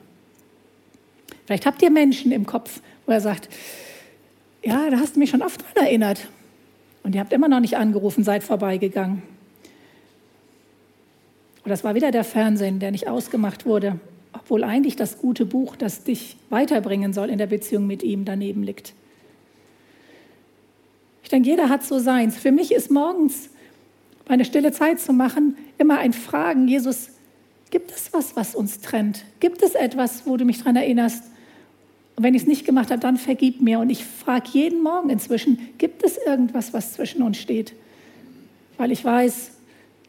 Vielleicht 1.45 1.65
habt 1.65 1.81
ihr 1.81 1.91
Menschen 1.91 2.31
im 2.31 2.45
Kopf, 2.45 2.81
wo 3.05 3.11
er 3.11 3.21
sagt, 3.21 3.49
ja, 4.63 4.89
da 4.89 4.97
hast 4.97 5.15
du 5.15 5.19
mich 5.19 5.29
schon 5.29 5.43
oft 5.43 5.61
dran 5.61 5.85
erinnert. 5.85 6.27
Und 7.03 7.13
ihr 7.13 7.21
habt 7.21 7.33
immer 7.33 7.47
noch 7.47 7.59
nicht 7.59 7.77
angerufen, 7.77 8.23
seid 8.23 8.43
vorbeigegangen. 8.43 9.21
Und 11.63 11.69
das 11.69 11.83
war 11.83 11.93
wieder 11.95 12.11
der 12.11 12.23
Fernsehen, 12.23 12.79
der 12.79 12.91
nicht 12.91 13.07
ausgemacht 13.07 13.65
wurde, 13.65 13.99
obwohl 14.33 14.63
eigentlich 14.63 14.95
das 14.95 15.19
gute 15.19 15.45
Buch, 15.45 15.75
das 15.75 16.03
dich 16.03 16.37
weiterbringen 16.49 17.13
soll 17.13 17.29
in 17.29 17.37
der 17.37 17.47
Beziehung 17.47 17.87
mit 17.87 18.03
ihm, 18.03 18.25
daneben 18.25 18.63
liegt. 18.63 18.93
Ich 21.25 21.29
denke, 21.29 21.49
jeder 21.49 21.69
hat 21.69 21.83
so 21.83 21.97
seins. 21.97 22.37
Für 22.37 22.51
mich 22.51 22.71
ist 22.71 22.91
morgens 22.91 23.49
meine 24.27 24.45
stille 24.45 24.71
Zeit 24.71 24.99
zu 24.99 25.11
machen 25.11 25.57
immer 25.79 25.97
ein 25.97 26.13
Fragen, 26.13 26.67
Jesus, 26.67 27.09
gibt 27.71 27.89
es 27.89 28.13
was, 28.13 28.35
was 28.35 28.53
uns 28.53 28.79
trennt? 28.79 29.25
Gibt 29.39 29.63
es 29.63 29.73
etwas, 29.73 30.27
wo 30.27 30.37
du 30.37 30.45
mich 30.45 30.59
daran 30.59 30.75
erinnerst? 30.75 31.23
Und 32.15 32.23
wenn 32.23 32.35
ich 32.35 32.43
es 32.43 32.47
nicht 32.47 32.63
gemacht 32.63 32.91
habe, 32.91 32.99
dann 32.99 33.17
vergib 33.17 33.59
mir. 33.59 33.79
Und 33.79 33.89
ich 33.89 34.05
frage 34.05 34.49
jeden 34.53 34.83
Morgen 34.83 35.09
inzwischen, 35.09 35.57
gibt 35.79 36.03
es 36.03 36.15
irgendwas, 36.15 36.73
was 36.73 36.93
zwischen 36.93 37.23
uns 37.23 37.37
steht? 37.37 37.73
Weil 38.77 38.91
ich 38.91 39.03
weiß, 39.03 39.49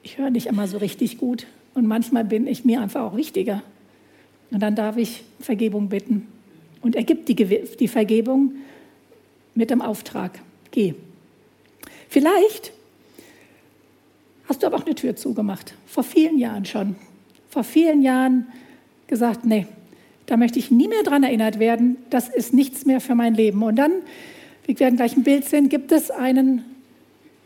ich 0.03 0.19
höre 0.19 0.29
nicht 0.29 0.49
immer 0.49 0.69
so 0.69 0.77
richtig 0.77 1.17
gut 1.17 1.47
und 1.73 1.87
manchmal 1.87 2.27
bin 2.27 2.47
ich 2.47 2.67
mir 2.67 2.83
einfach 2.83 3.01
auch 3.01 3.17
wichtiger. 3.17 3.63
Und 4.51 4.61
dann 4.61 4.75
darf 4.75 4.99
ich 4.99 5.25
Vergebung 5.41 5.89
bitten. 5.89 6.29
Und 6.83 6.95
er 6.95 7.05
gibt 7.05 7.31
die, 7.31 7.35
die 7.35 7.89
Vergebung 7.89 8.53
mit 9.55 9.71
dem 9.71 9.81
Auftrag, 9.81 10.41
geh. 10.73 10.93
Vielleicht 12.09 12.73
hast 14.49 14.63
du 14.63 14.67
aber 14.67 14.77
auch 14.77 14.87
eine 14.87 14.95
Tür 14.95 15.17
zugemacht, 15.17 15.75
vor 15.87 16.05
vielen 16.05 16.39
Jahren 16.39 16.65
schon. 16.65 16.97
Vor 17.49 17.65
vielen 17.65 18.03
Jahren 18.03 18.47
gesagt, 19.07 19.45
nee, 19.45 19.67
da 20.27 20.37
möchte 20.37 20.59
ich 20.59 20.71
nie 20.71 20.89
mehr 20.89 21.03
dran 21.03 21.23
erinnert 21.23 21.59
werden, 21.59 21.97
das 22.11 22.29
ist 22.29 22.53
nichts 22.53 22.87
mehr 22.87 23.01
für 23.01 23.15
mein 23.15 23.35
Leben. 23.35 23.63
Und 23.63 23.77
dann, 23.77 23.93
wir 24.65 24.79
werden 24.79 24.97
gleich 24.97 25.17
ein 25.17 25.23
Bild 25.23 25.45
sehen, 25.45 25.69
gibt 25.69 25.93
es 25.93 26.11
einen 26.11 26.65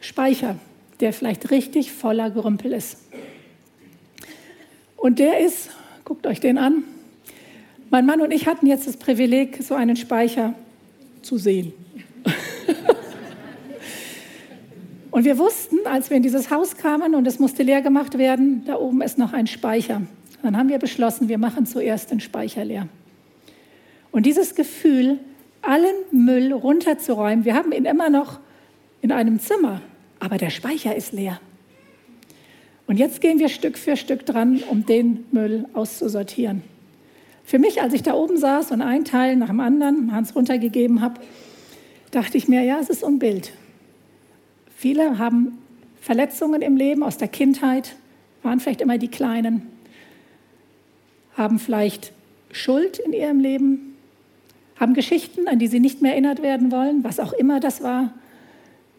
Speicher 0.00 0.57
der 1.00 1.12
vielleicht 1.12 1.50
richtig 1.50 1.93
voller 1.93 2.31
Gerümpel 2.31 2.73
ist. 2.73 2.99
Und 4.97 5.19
der 5.19 5.40
ist, 5.40 5.71
guckt 6.05 6.26
euch 6.26 6.40
den 6.40 6.59
an, 6.59 6.85
mein 7.90 8.07
Mann 8.07 8.21
und 8.21 8.31
ich 8.31 8.47
hatten 8.47 8.67
jetzt 8.67 8.87
das 8.87 8.97
Privileg, 8.97 9.59
so 9.62 9.75
einen 9.75 9.97
Speicher 9.97 10.55
zu 11.23 11.38
sehen. 11.38 11.73
Und 15.21 15.27
wir 15.27 15.37
wussten, 15.37 15.77
als 15.85 16.09
wir 16.09 16.17
in 16.17 16.23
dieses 16.23 16.50
Haus 16.50 16.79
kamen 16.79 17.15
und 17.15 17.27
es 17.27 17.39
musste 17.39 17.62
leer 17.62 17.83
gemacht 17.83 18.17
werden, 18.17 18.65
da 18.65 18.77
oben 18.77 19.03
ist 19.03 19.19
noch 19.19 19.35
ein 19.35 19.47
Speicher. 19.47 20.00
Dann 20.43 20.57
haben 20.57 20.71
wir 20.71 20.79
beschlossen, 20.79 21.29
wir 21.29 21.37
machen 21.37 21.67
zuerst 21.67 22.11
den 22.11 22.21
Speicher 22.21 22.65
leer. 22.65 22.89
Und 24.12 24.25
dieses 24.25 24.55
Gefühl, 24.55 25.19
allen 25.61 25.95
Müll 26.11 26.55
runterzuräumen, 26.55 27.45
wir 27.45 27.55
haben 27.55 27.71
ihn 27.73 27.85
immer 27.85 28.09
noch 28.09 28.41
in 29.03 29.12
einem 29.12 29.41
Zimmer, 29.41 29.83
aber 30.21 30.39
der 30.39 30.49
Speicher 30.49 30.97
ist 30.97 31.12
leer. 31.12 31.39
Und 32.87 32.99
jetzt 32.99 33.21
gehen 33.21 33.39
wir 33.39 33.50
Stück 33.50 33.77
für 33.77 33.99
Stück 33.99 34.25
dran, 34.25 34.62
um 34.71 34.87
den 34.87 35.27
Müll 35.33 35.67
auszusortieren. 35.75 36.62
Für 37.45 37.59
mich, 37.59 37.83
als 37.83 37.93
ich 37.93 38.03
da 38.03 38.15
oben 38.15 38.39
saß 38.39 38.71
und 38.71 38.81
ein 38.81 39.05
Teil 39.05 39.37
nach 39.37 39.49
dem 39.49 39.61
anderen 39.61 40.12
Hans 40.12 40.35
runtergegeben 40.35 41.03
habe, 41.03 41.21
dachte 42.11 42.39
ich 42.39 42.49
mir, 42.49 42.62
ja, 42.62 42.79
es 42.81 42.89
ist 42.89 43.05
ein 43.05 43.19
Bild. 43.19 43.53
Viele 44.81 45.19
haben 45.19 45.59
Verletzungen 46.01 46.63
im 46.63 46.77
Leben 46.77 47.03
aus 47.03 47.19
der 47.19 47.29
Kindheit, 47.29 47.97
waren 48.43 48.61
vielleicht 48.61 48.81
immer 48.81 48.97
die 48.97 49.09
Kleinen, 49.09 49.63
haben 51.37 51.59
vielleicht 51.59 52.13
Schuld 52.51 52.99
in 52.99 53.13
ihrem 53.13 53.41
Leben, 53.41 53.97
haben 54.77 54.95
Geschichten, 54.95 55.49
an 55.49 55.59
die 55.59 55.67
sie 55.67 55.81
nicht 55.81 56.01
mehr 56.01 56.13
erinnert 56.13 56.41
werden 56.41 56.73
wollen, 56.73 57.05
was 57.05 57.21
auch 57.21 57.35
immer 57.35 57.61
das 57.61 57.83
war 57.83 58.15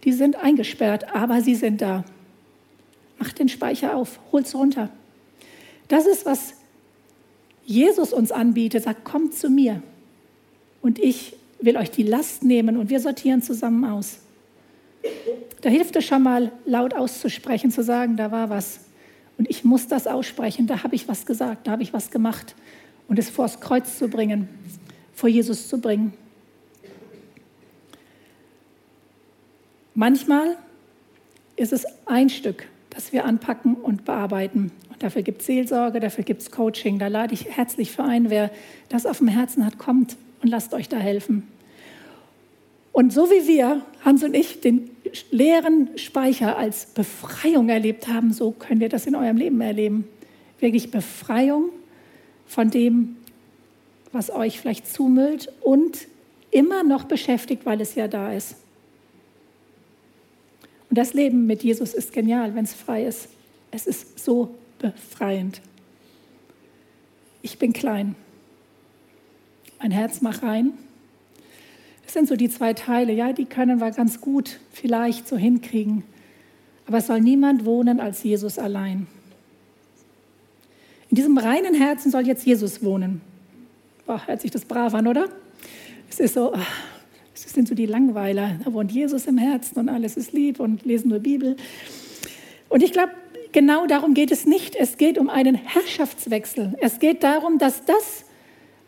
die 0.04 0.14
sind 0.14 0.36
eingesperrt, 0.36 1.14
aber 1.14 1.42
sie 1.42 1.56
sind 1.56 1.82
da. 1.82 2.04
Mach 3.20 3.32
den 3.34 3.50
Speicher 3.50 3.96
auf, 3.96 4.20
hol's 4.32 4.56
runter. 4.56 4.90
Das 5.88 6.08
ist, 6.08 6.26
was 6.26 6.54
Jesus 7.66 8.14
uns 8.14 8.32
anbietet, 8.32 8.84
sagt, 8.84 9.04
kommt 9.04 9.36
zu 9.36 9.50
mir 9.50 9.82
und 10.82 10.98
ich 10.98 11.36
will 11.60 11.78
euch 11.78 11.92
die 11.92 12.04
Last 12.04 12.44
nehmen 12.44 12.78
und 12.78 12.90
wir 12.90 13.00
sortieren 13.00 13.42
zusammen 13.42 13.86
aus. 13.86 14.20
Da 15.62 15.70
hilft 15.70 15.96
es 15.96 16.05
schon 16.05 16.24
mal, 16.24 16.51
laut 16.65 16.93
auszusprechen, 16.93 17.72
zu 17.72 17.84
sagen, 17.84 18.17
da 18.17 18.31
war 18.31 18.50
was. 18.50 18.81
Und 19.38 19.50
ich 19.50 19.63
muss 19.63 19.88
das 19.88 20.08
aussprechen, 20.08 20.67
da 20.67 20.84
habe 20.84 20.96
ich 20.96 21.08
was 21.08 21.25
gesagt, 21.25 21.67
da 21.67 21.72
habe 21.72 21.84
ich 21.84 21.93
was 21.93 22.12
gemacht. 22.12 22.55
Und 23.08 23.20
es 23.20 23.29
vors 23.29 23.60
Kreuz 23.60 23.98
zu 23.98 24.08
bringen, 24.08 24.48
vor 25.13 25.29
Jesus 25.29 25.67
zu 25.67 25.79
bringen. 25.79 26.13
Manchmal 29.93 30.55
ist 31.55 31.74
es 31.74 31.86
ein 32.05 32.29
Stück, 32.29 32.67
das 32.89 33.12
wir 33.13 33.25
anpacken 33.25 33.75
und 33.75 34.05
bearbeiten. 34.05 34.72
Und 34.89 35.03
dafür 35.03 35.22
gibt 35.22 35.41
es 35.41 35.48
Seelsorge, 35.48 36.00
dafür 36.00 36.24
gibt 36.24 36.41
es 36.41 36.51
Coaching. 36.51 36.98
Da 36.98 37.08
lade 37.08 37.34
ich 37.34 37.50
herzlich 37.50 37.91
für 37.91 38.03
ein, 38.03 38.29
wer 38.29 38.51
das 38.89 39.05
auf 39.05 39.17
dem 39.17 39.27
Herzen 39.27 39.65
hat, 39.65 39.77
kommt 39.77 40.17
und 40.41 40.48
lasst 40.48 40.74
euch 40.74 40.88
da 40.89 40.98
helfen. 40.98 41.48
Und 42.92 43.14
so 43.14 43.30
wie 43.30 43.48
wir, 43.48 43.86
Hans 44.04 44.24
und 44.24 44.34
ich, 44.34 44.62
den 44.62 44.90
leeren 45.30 45.90
Speicher 45.98 46.58
als 46.58 46.88
Befreiung 46.88 47.70
erlebt 47.70 48.08
haben, 48.08 48.34
so 48.34 48.52
könnt 48.52 48.82
ihr 48.82 48.90
das 48.90 49.06
in 49.06 49.16
eurem 49.16 49.38
Leben 49.38 49.62
erleben. 49.62 50.08
Wirklich 50.60 50.92
Befreiung 50.92 51.70
von 52.46 52.70
dem, 52.70 53.18
was 54.12 54.30
euch 54.30 54.60
vielleicht 54.60 54.88
zumüllt 54.88 55.52
und 55.62 56.08
immer 56.52 56.84
noch 56.84 57.06
beschäftigt, 57.06 57.66
weil 57.66 57.80
es 57.80 57.96
ja 57.96 58.08
da 58.08 58.34
ist. 58.34 58.56
Und 60.90 60.98
das 60.98 61.14
Leben 61.14 61.46
mit 61.46 61.64
Jesus 61.64 61.94
ist 61.94 62.12
genial, 62.12 62.54
wenn 62.54 62.66
es 62.66 62.74
frei 62.74 63.06
ist. 63.06 63.30
Es 63.72 63.88
ist 63.88 64.20
so 64.20 64.54
befreiend. 64.80 65.62
Ich 67.42 67.58
bin 67.58 67.72
klein. 67.72 68.16
Mein 69.80 69.92
Herz 69.92 70.22
macht 70.22 70.44
rein. 70.44 70.74
Sind 72.12 72.27
so 72.27 72.36
die 72.36 72.50
zwei 72.50 72.74
Teile, 72.74 73.13
ja, 73.13 73.32
die 73.32 73.46
können 73.46 73.80
wir 73.80 73.91
ganz 73.91 74.20
gut 74.20 74.60
vielleicht 74.74 75.30
so 75.30 75.38
hinkriegen. 75.38 76.03
Aber 76.86 76.98
es 76.98 77.08
soll 77.08 77.22
niemand 77.22 77.63
wohnen 77.63 78.01
als 78.01 78.22
Jesus 78.22 78.60
allein. 78.60 79.08
In 81.10 81.15
diesem 81.15 81.38
reinen 81.38 81.74
Herzen 81.74 82.12
soll 82.12 82.27
jetzt 82.27 82.46
Jesus 82.46 82.84
wohnen. 82.84 83.22
Boah, 84.06 84.27
hört 84.27 84.41
sich 84.41 84.51
das 84.51 84.65
brav 84.65 84.94
an, 84.94 85.08
oder? 85.08 85.30
Es 86.10 86.20
ist 86.20 86.34
so, 86.34 86.53
ach, 86.53 86.84
das 87.34 87.53
sind 87.53 87.70
so 87.70 87.75
die 87.75 87.86
Langweiler. 87.86 88.60
Da 88.62 88.74
wohnt 88.74 88.91
Jesus 88.91 89.25
im 89.27 89.38
Herzen 89.38 89.80
und 89.80 89.88
alles 89.88 90.18
ist 90.18 90.34
lieb 90.34 90.60
und 90.60 90.84
lesen 90.84 91.08
nur 91.08 91.20
Bibel. 91.20 91.56
Und 92.68 92.84
ich 92.84 92.91
glaube, 92.91 93.13
genau 93.53 93.88
darum 93.88 94.13
geht 94.13 94.32
es 94.34 94.46
nicht. 94.46 94.75
Es 94.75 94.98
geht 94.98 95.18
um 95.18 95.30
einen 95.30 95.56
Herrschaftswechsel. 95.56 96.75
Es 96.82 97.00
geht 97.00 97.24
darum, 97.24 97.58
dass 97.58 97.86
das, 97.86 98.25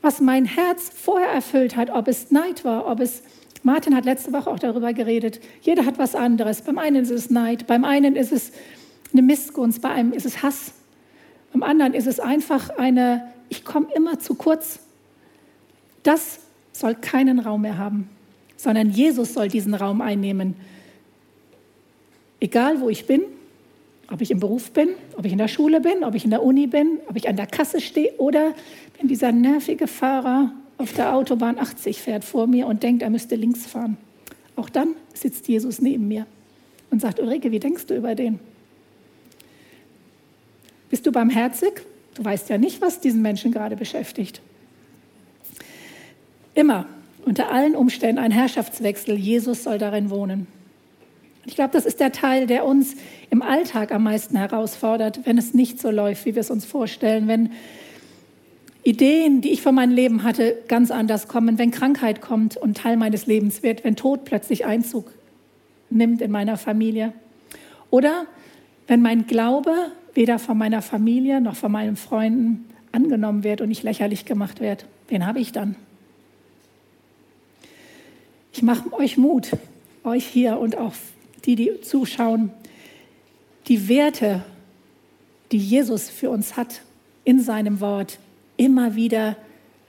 was 0.03 0.19
mein 0.19 0.43
Herz 0.45 0.91
vorher 0.93 1.29
erfüllt 1.29 1.77
hat, 1.77 1.89
ob 1.89 2.09
es 2.09 2.29
Neid 2.29 2.65
war, 2.65 2.87
ob 2.87 2.99
es, 2.99 3.23
Martin 3.63 3.95
hat 3.95 4.03
letzte 4.03 4.33
Woche 4.33 4.51
auch 4.51 4.59
darüber 4.59 4.91
geredet, 4.91 5.39
jeder 5.61 5.85
hat 5.85 5.97
was 5.97 6.13
anderes. 6.13 6.61
Beim 6.61 6.77
einen 6.77 7.03
ist 7.03 7.09
es 7.09 7.29
Neid, 7.29 7.67
beim 7.67 7.85
einen 7.85 8.17
ist 8.17 8.33
es 8.33 8.51
eine 9.13 9.21
Missgunst, 9.21 9.81
bei 9.81 9.89
einem 9.89 10.11
ist 10.11 10.25
es 10.25 10.43
Hass, 10.43 10.73
beim 11.53 11.63
anderen 11.63 11.93
ist 11.93 12.05
es 12.05 12.19
einfach 12.19 12.69
eine, 12.77 13.31
ich 13.47 13.63
komme 13.63 13.87
immer 13.95 14.19
zu 14.19 14.35
kurz. 14.35 14.79
Das 16.03 16.39
soll 16.73 16.95
keinen 16.95 17.39
Raum 17.39 17.61
mehr 17.61 17.77
haben, 17.77 18.09
sondern 18.57 18.89
Jesus 18.89 19.33
soll 19.33 19.47
diesen 19.47 19.73
Raum 19.73 20.01
einnehmen. 20.01 20.55
Egal 22.41 22.81
wo 22.81 22.89
ich 22.89 23.07
bin, 23.07 23.21
ob 24.11 24.21
ich 24.21 24.31
im 24.31 24.39
Beruf 24.39 24.71
bin, 24.71 24.89
ob 25.17 25.25
ich 25.25 25.31
in 25.31 25.37
der 25.37 25.47
Schule 25.47 25.81
bin, 25.81 26.03
ob 26.03 26.15
ich 26.15 26.23
in 26.23 26.29
der 26.29 26.43
Uni 26.43 26.67
bin, 26.67 26.99
ob 27.07 27.15
ich 27.15 27.27
an 27.27 27.35
der 27.35 27.47
Kasse 27.47 27.81
stehe 27.81 28.13
oder 28.17 28.53
wenn 28.99 29.07
dieser 29.07 29.31
nervige 29.31 29.87
Fahrer 29.87 30.51
auf 30.77 30.93
der 30.93 31.15
Autobahn 31.15 31.57
80 31.57 32.01
fährt 32.01 32.23
vor 32.23 32.47
mir 32.47 32.67
und 32.67 32.83
denkt, 32.83 33.03
er 33.03 33.09
müsste 33.09 33.35
links 33.35 33.65
fahren. 33.65 33.97
Auch 34.55 34.69
dann 34.69 34.95
sitzt 35.13 35.47
Jesus 35.47 35.81
neben 35.81 36.07
mir 36.07 36.25
und 36.91 37.01
sagt, 37.01 37.19
Ulrike, 37.19 37.51
wie 37.51 37.59
denkst 37.59 37.87
du 37.87 37.95
über 37.95 38.15
den? 38.15 38.39
Bist 40.89 41.05
du 41.07 41.11
barmherzig? 41.11 41.81
Du 42.15 42.23
weißt 42.23 42.49
ja 42.49 42.57
nicht, 42.57 42.81
was 42.81 42.99
diesen 42.99 43.21
Menschen 43.21 43.51
gerade 43.51 43.75
beschäftigt. 43.75 44.41
Immer, 46.53 46.85
unter 47.25 47.51
allen 47.51 47.75
Umständen 47.75 48.19
ein 48.19 48.31
Herrschaftswechsel. 48.31 49.15
Jesus 49.15 49.63
soll 49.63 49.79
darin 49.79 50.09
wohnen. 50.09 50.45
Ich 51.45 51.55
glaube, 51.55 51.71
das 51.73 51.85
ist 51.85 51.99
der 51.99 52.11
Teil, 52.11 52.47
der 52.47 52.65
uns 52.65 52.95
im 53.29 53.41
Alltag 53.41 53.91
am 53.91 54.03
meisten 54.03 54.37
herausfordert, 54.37 55.21
wenn 55.25 55.37
es 55.37 55.53
nicht 55.53 55.79
so 55.79 55.91
läuft, 55.91 56.25
wie 56.25 56.35
wir 56.35 56.39
es 56.39 56.49
uns 56.49 56.63
vorstellen, 56.63 57.27
wenn 57.27 57.51
Ideen, 58.83 59.41
die 59.41 59.51
ich 59.51 59.61
von 59.61 59.75
meinem 59.75 59.93
Leben 59.93 60.23
hatte, 60.23 60.57
ganz 60.67 60.91
anders 60.91 61.27
kommen, 61.27 61.57
wenn 61.57 61.71
Krankheit 61.71 62.21
kommt 62.21 62.57
und 62.57 62.77
Teil 62.77 62.97
meines 62.97 63.27
Lebens 63.27 63.63
wird, 63.63 63.83
wenn 63.83 63.95
Tod 63.95 64.25
plötzlich 64.25 64.65
Einzug 64.65 65.11
nimmt 65.89 66.21
in 66.21 66.31
meiner 66.31 66.57
Familie. 66.57 67.13
Oder 67.89 68.25
wenn 68.87 69.01
mein 69.01 69.25
Glaube 69.27 69.73
weder 70.13 70.39
von 70.39 70.57
meiner 70.57 70.81
Familie 70.81 71.41
noch 71.41 71.55
von 71.55 71.71
meinen 71.71 71.95
Freunden 71.95 72.65
angenommen 72.91 73.43
wird 73.43 73.61
und 73.61 73.69
nicht 73.69 73.83
lächerlich 73.83 74.25
gemacht 74.25 74.59
wird. 74.59 74.85
Wen 75.07 75.25
habe 75.25 75.39
ich 75.39 75.51
dann? 75.51 75.75
Ich 78.51 78.61
mache 78.61 78.93
euch 78.93 79.17
Mut, 79.17 79.51
euch 80.03 80.25
hier 80.25 80.59
und 80.59 80.77
auch 80.77 80.93
die, 81.45 81.55
die 81.55 81.81
zuschauen, 81.81 82.51
die 83.67 83.87
Werte, 83.89 84.43
die 85.51 85.57
Jesus 85.57 86.09
für 86.09 86.29
uns 86.29 86.57
hat 86.57 86.81
in 87.23 87.39
seinem 87.39 87.79
Wort, 87.79 88.19
immer 88.57 88.95
wieder 88.95 89.37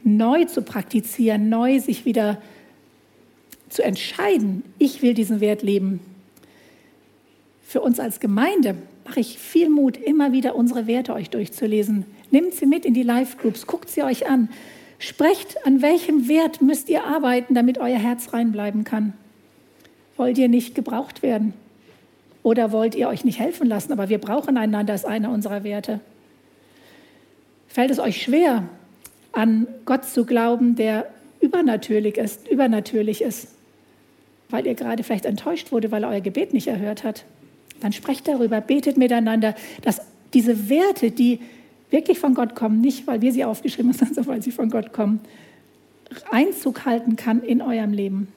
neu 0.03 0.45
zu 0.45 0.63
praktizieren, 0.63 1.49
neu 1.49 1.81
sich 1.81 2.05
wieder 2.05 2.41
zu 3.69 3.83
entscheiden, 3.83 4.63
ich 4.79 5.03
will 5.03 5.15
diesen 5.15 5.41
Wert 5.41 5.63
leben. 5.63 6.01
Für 7.67 7.81
uns 7.81 7.99
als 7.99 8.21
Gemeinde 8.21 8.77
mache 9.05 9.21
ich 9.21 9.39
viel 9.39 9.69
Mut, 9.69 9.97
immer 9.97 10.33
wieder 10.33 10.55
unsere 10.55 10.87
Werte 10.87 11.13
euch 11.15 11.31
durchzulesen. 11.31 12.05
Nehmt 12.31 12.55
sie 12.55 12.67
mit 12.67 12.85
in 12.85 12.95
die 12.95 13.03
Live-Groups, 13.03 13.67
guckt 13.67 13.91
sie 13.91 14.03
euch 14.03 14.29
an. 14.29 14.49
Sprecht, 14.99 15.67
an 15.67 15.83
welchem 15.83 16.29
Wert 16.29 16.63
müsst 16.63 16.89
ihr 16.89 17.05
arbeiten, 17.05 17.55
damit 17.55 17.79
euer 17.79 17.99
Herz 17.99 18.33
reinbleiben 18.33 18.85
kann. 18.85 19.15
Wollt 20.17 20.39
ihr 20.39 20.49
nicht 20.49 20.75
gebraucht 20.75 21.23
werden? 21.23 21.55
Oder 22.43 22.73
wollt 22.73 22.95
ihr 22.95 23.09
euch 23.09 23.25
nicht 23.25 23.41
helfen 23.41 23.67
lassen? 23.67 23.93
Aber 23.93 24.09
wir 24.09 24.19
brauchen 24.19 24.57
einander, 24.57 24.95
ist 24.95 25.07
einer 25.07 25.31
unserer 25.31 25.65
Werte. 25.65 26.01
Fällt 27.69 27.91
es 27.91 27.99
euch 27.99 28.23
schwer, 28.23 28.65
an 29.33 29.67
Gott 29.85 30.05
zu 30.05 30.25
glauben, 30.25 30.77
der 30.77 31.07
übernatürlich 31.41 32.19
ist, 32.19 32.47
übernatürlich 32.49 33.23
ist, 33.23 33.49
weil 34.51 34.67
ihr 34.67 34.75
gerade 34.75 35.03
vielleicht 35.03 35.25
enttäuscht 35.25 35.73
wurde, 35.73 35.91
weil 35.91 36.05
er 36.05 36.11
euer 36.11 36.21
Gebet 36.21 36.53
nicht 36.53 36.69
erhört 36.69 37.03
hat? 37.03 37.25
Dann 37.81 37.93
sprecht 37.93 38.29
darüber, 38.29 38.61
betet 38.61 38.97
miteinander, 38.97 39.55
dass 39.83 40.03
diese 40.35 40.69
Werte, 40.69 41.11
die 41.11 41.41
wirklich 41.91 42.19
von 42.19 42.35
Gott 42.35 42.55
kommen, 42.55 42.81
nicht 42.81 43.07
weil 43.07 43.23
wir 43.23 43.33
sie 43.33 43.45
aufgeschrieben 43.45 43.93
haben, 44.01 44.15
sondern 44.15 44.27
weil 44.27 44.43
sie 44.43 44.53
von 44.53 44.69
Gott 44.71 44.93
kommen, 44.93 45.21
Einzug 46.31 46.85
halten 46.85 47.17
kann 47.17 47.43
in 47.43 47.63
eurem 47.63 47.93
Leben. 47.93 48.29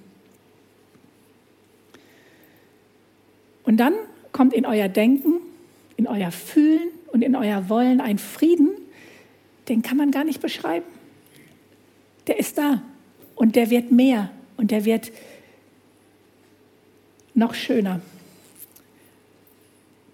Und 3.67 3.75
dann 3.77 3.93
kommt 4.31 4.53
in 4.53 4.65
euer 4.65 4.87
Denken, 4.87 5.41
in 5.97 6.07
euer 6.07 6.31
Fühlen 6.31 6.87
und 7.11 7.21
in 7.21 7.35
euer 7.35 7.67
Wollen 7.67 7.99
ein 7.99 8.17
Frieden, 8.17 8.69
den 9.67 9.81
kann 9.81 9.97
man 9.97 10.09
gar 10.09 10.23
nicht 10.23 10.41
beschreiben. 10.41 10.85
Der 12.27 12.39
ist 12.39 12.57
da 12.57 12.81
und 13.35 13.57
der 13.57 13.69
wird 13.69 13.91
mehr 13.91 14.31
und 14.55 14.71
der 14.71 14.85
wird 14.85 15.11
noch 17.33 17.53
schöner. 17.53 17.99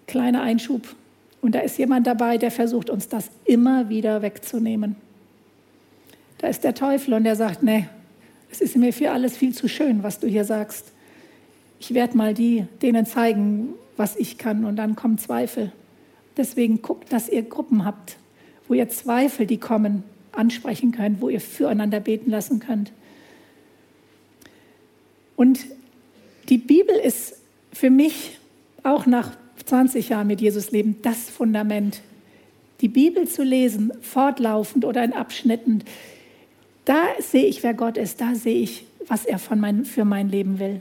Kleiner 0.08 0.42
Einschub. 0.42 0.92
Und 1.40 1.54
da 1.54 1.60
ist 1.60 1.78
jemand 1.78 2.08
dabei, 2.08 2.38
der 2.38 2.50
versucht 2.50 2.90
uns 2.90 3.06
das 3.06 3.30
immer 3.44 3.88
wieder 3.88 4.20
wegzunehmen. 4.20 4.96
Da 6.38 6.48
ist 6.48 6.64
der 6.64 6.74
Teufel 6.74 7.14
und 7.14 7.22
der 7.22 7.36
sagt, 7.36 7.62
nee, 7.62 7.86
es 8.50 8.60
ist 8.60 8.76
mir 8.76 8.92
für 8.92 9.12
alles 9.12 9.36
viel 9.36 9.54
zu 9.54 9.68
schön, 9.68 10.02
was 10.02 10.18
du 10.18 10.26
hier 10.26 10.44
sagst 10.44 10.93
ich 11.84 11.92
werde 11.92 12.16
mal 12.16 12.32
die, 12.32 12.64
denen 12.80 13.04
zeigen, 13.04 13.74
was 13.98 14.16
ich 14.16 14.38
kann 14.38 14.64
und 14.64 14.76
dann 14.76 14.96
kommen 14.96 15.18
Zweifel. 15.18 15.70
Deswegen 16.34 16.80
guckt, 16.80 17.12
dass 17.12 17.28
ihr 17.28 17.42
Gruppen 17.42 17.84
habt, 17.84 18.16
wo 18.66 18.72
ihr 18.72 18.88
Zweifel, 18.88 19.46
die 19.46 19.58
kommen, 19.58 20.02
ansprechen 20.32 20.92
könnt, 20.92 21.20
wo 21.20 21.28
ihr 21.28 21.42
füreinander 21.42 22.00
beten 22.00 22.30
lassen 22.30 22.58
könnt. 22.58 22.90
Und 25.36 25.66
die 26.48 26.56
Bibel 26.56 26.96
ist 26.96 27.36
für 27.70 27.90
mich 27.90 28.38
auch 28.82 29.04
nach 29.04 29.32
20 29.66 30.08
Jahren 30.08 30.26
mit 30.26 30.40
Jesus 30.40 30.70
leben 30.70 30.96
das 31.02 31.28
Fundament. 31.28 32.00
Die 32.80 32.88
Bibel 32.88 33.28
zu 33.28 33.42
lesen, 33.42 33.92
fortlaufend 34.00 34.86
oder 34.86 35.04
in 35.04 35.12
Abschnitten, 35.12 35.84
da 36.86 37.02
sehe 37.18 37.44
ich, 37.44 37.62
wer 37.62 37.74
Gott 37.74 37.98
ist, 37.98 38.22
da 38.22 38.34
sehe 38.34 38.62
ich, 38.62 38.86
was 39.06 39.26
er 39.26 39.38
von 39.38 39.60
mein, 39.60 39.84
für 39.84 40.06
mein 40.06 40.30
Leben 40.30 40.58
will. 40.58 40.80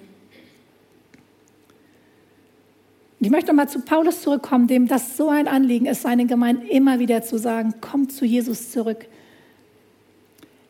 Ich 3.23 3.29
möchte 3.29 3.51
nochmal 3.51 3.69
zu 3.69 3.79
Paulus 3.79 4.21
zurückkommen, 4.21 4.67
dem 4.67 4.89
das 4.89 5.15
so 5.15 5.29
ein 5.29 5.47
Anliegen 5.47 5.85
ist, 5.85 6.01
seinen 6.01 6.27
Gemeinden 6.27 6.67
immer 6.67 6.99
wieder 6.99 7.21
zu 7.21 7.37
sagen, 7.37 7.75
kommt 7.79 8.11
zu 8.11 8.25
Jesus 8.25 8.69
zurück. 8.71 9.05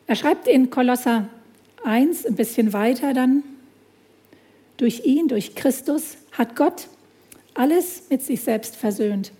Er 0.06 0.14
schreibt 0.14 0.46
in 0.46 0.70
Kolosser 0.70 1.28
1 1.82 2.24
ein 2.24 2.36
bisschen 2.36 2.72
weiter 2.72 3.12
dann, 3.12 3.42
durch 4.76 5.04
ihn, 5.04 5.26
durch 5.26 5.56
Christus, 5.56 6.16
hat 6.30 6.54
Gott 6.54 6.86
alles 7.54 8.04
mit 8.08 8.22
sich 8.22 8.42
selbst 8.42 8.76
versöhnt. 8.76 9.32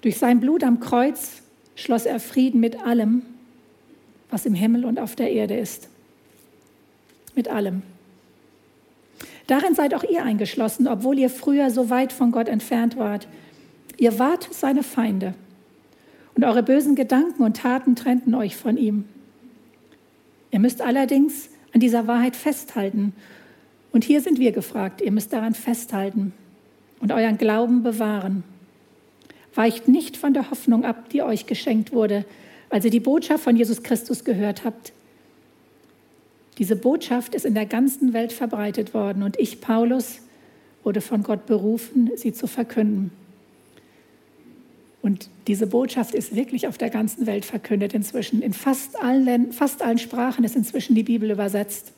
Durch 0.00 0.18
sein 0.18 0.40
Blut 0.40 0.64
am 0.64 0.80
Kreuz 0.80 1.42
schloss 1.76 2.04
er 2.04 2.18
Frieden 2.18 2.58
mit 2.58 2.84
allem, 2.84 3.22
was 4.28 4.44
im 4.44 4.54
Himmel 4.54 4.86
und 4.86 4.98
auf 4.98 5.14
der 5.14 5.30
Erde 5.30 5.56
ist. 5.56 5.88
Mit 7.36 7.46
allem. 7.46 7.82
Darin 9.46 9.74
seid 9.74 9.94
auch 9.94 10.04
ihr 10.04 10.22
eingeschlossen, 10.22 10.86
obwohl 10.86 11.18
ihr 11.18 11.30
früher 11.30 11.70
so 11.70 11.90
weit 11.90 12.12
von 12.12 12.30
Gott 12.32 12.48
entfernt 12.48 12.96
wart. 12.96 13.28
Ihr 13.98 14.18
wart 14.18 14.48
seine 14.52 14.82
Feinde. 14.82 15.34
Und 16.34 16.44
eure 16.44 16.62
bösen 16.62 16.94
Gedanken 16.94 17.42
und 17.42 17.56
Taten 17.56 17.94
trennten 17.96 18.34
euch 18.34 18.56
von 18.56 18.76
ihm. 18.76 19.04
Ihr 20.50 20.60
müsst 20.60 20.80
allerdings 20.80 21.48
an 21.74 21.80
dieser 21.80 22.06
Wahrheit 22.06 22.36
festhalten. 22.36 23.14
Und 23.90 24.04
hier 24.04 24.20
sind 24.20 24.38
wir 24.38 24.52
gefragt, 24.52 25.00
ihr 25.00 25.12
müsst 25.12 25.32
daran 25.32 25.54
festhalten 25.54 26.32
und 27.00 27.12
euren 27.12 27.36
Glauben 27.36 27.82
bewahren. 27.82 28.44
Weicht 29.54 29.88
nicht 29.88 30.16
von 30.16 30.32
der 30.32 30.50
Hoffnung 30.50 30.84
ab, 30.84 31.10
die 31.10 31.22
euch 31.22 31.46
geschenkt 31.46 31.92
wurde, 31.92 32.24
als 32.70 32.84
ihr 32.86 32.90
die 32.90 33.00
Botschaft 33.00 33.44
von 33.44 33.56
Jesus 33.56 33.82
Christus 33.82 34.24
gehört 34.24 34.64
habt. 34.64 34.92
Diese 36.58 36.76
Botschaft 36.76 37.34
ist 37.34 37.44
in 37.44 37.54
der 37.54 37.66
ganzen 37.66 38.12
Welt 38.12 38.32
verbreitet 38.32 38.94
worden 38.94 39.22
und 39.22 39.38
ich, 39.38 39.60
Paulus, 39.60 40.18
wurde 40.84 41.00
von 41.00 41.22
Gott 41.22 41.46
berufen, 41.46 42.10
sie 42.16 42.32
zu 42.32 42.46
verkünden. 42.46 43.10
Und 45.00 45.28
diese 45.48 45.66
Botschaft 45.66 46.14
ist 46.14 46.36
wirklich 46.36 46.68
auf 46.68 46.78
der 46.78 46.90
ganzen 46.90 47.26
Welt 47.26 47.44
verkündet 47.44 47.92
inzwischen. 47.92 48.40
In 48.40 48.52
fast 48.52 49.00
allen, 49.02 49.52
fast 49.52 49.82
allen 49.82 49.98
Sprachen 49.98 50.44
ist 50.44 50.54
inzwischen 50.54 50.94
die 50.94 51.02
Bibel 51.02 51.30
übersetzt. 51.30 51.92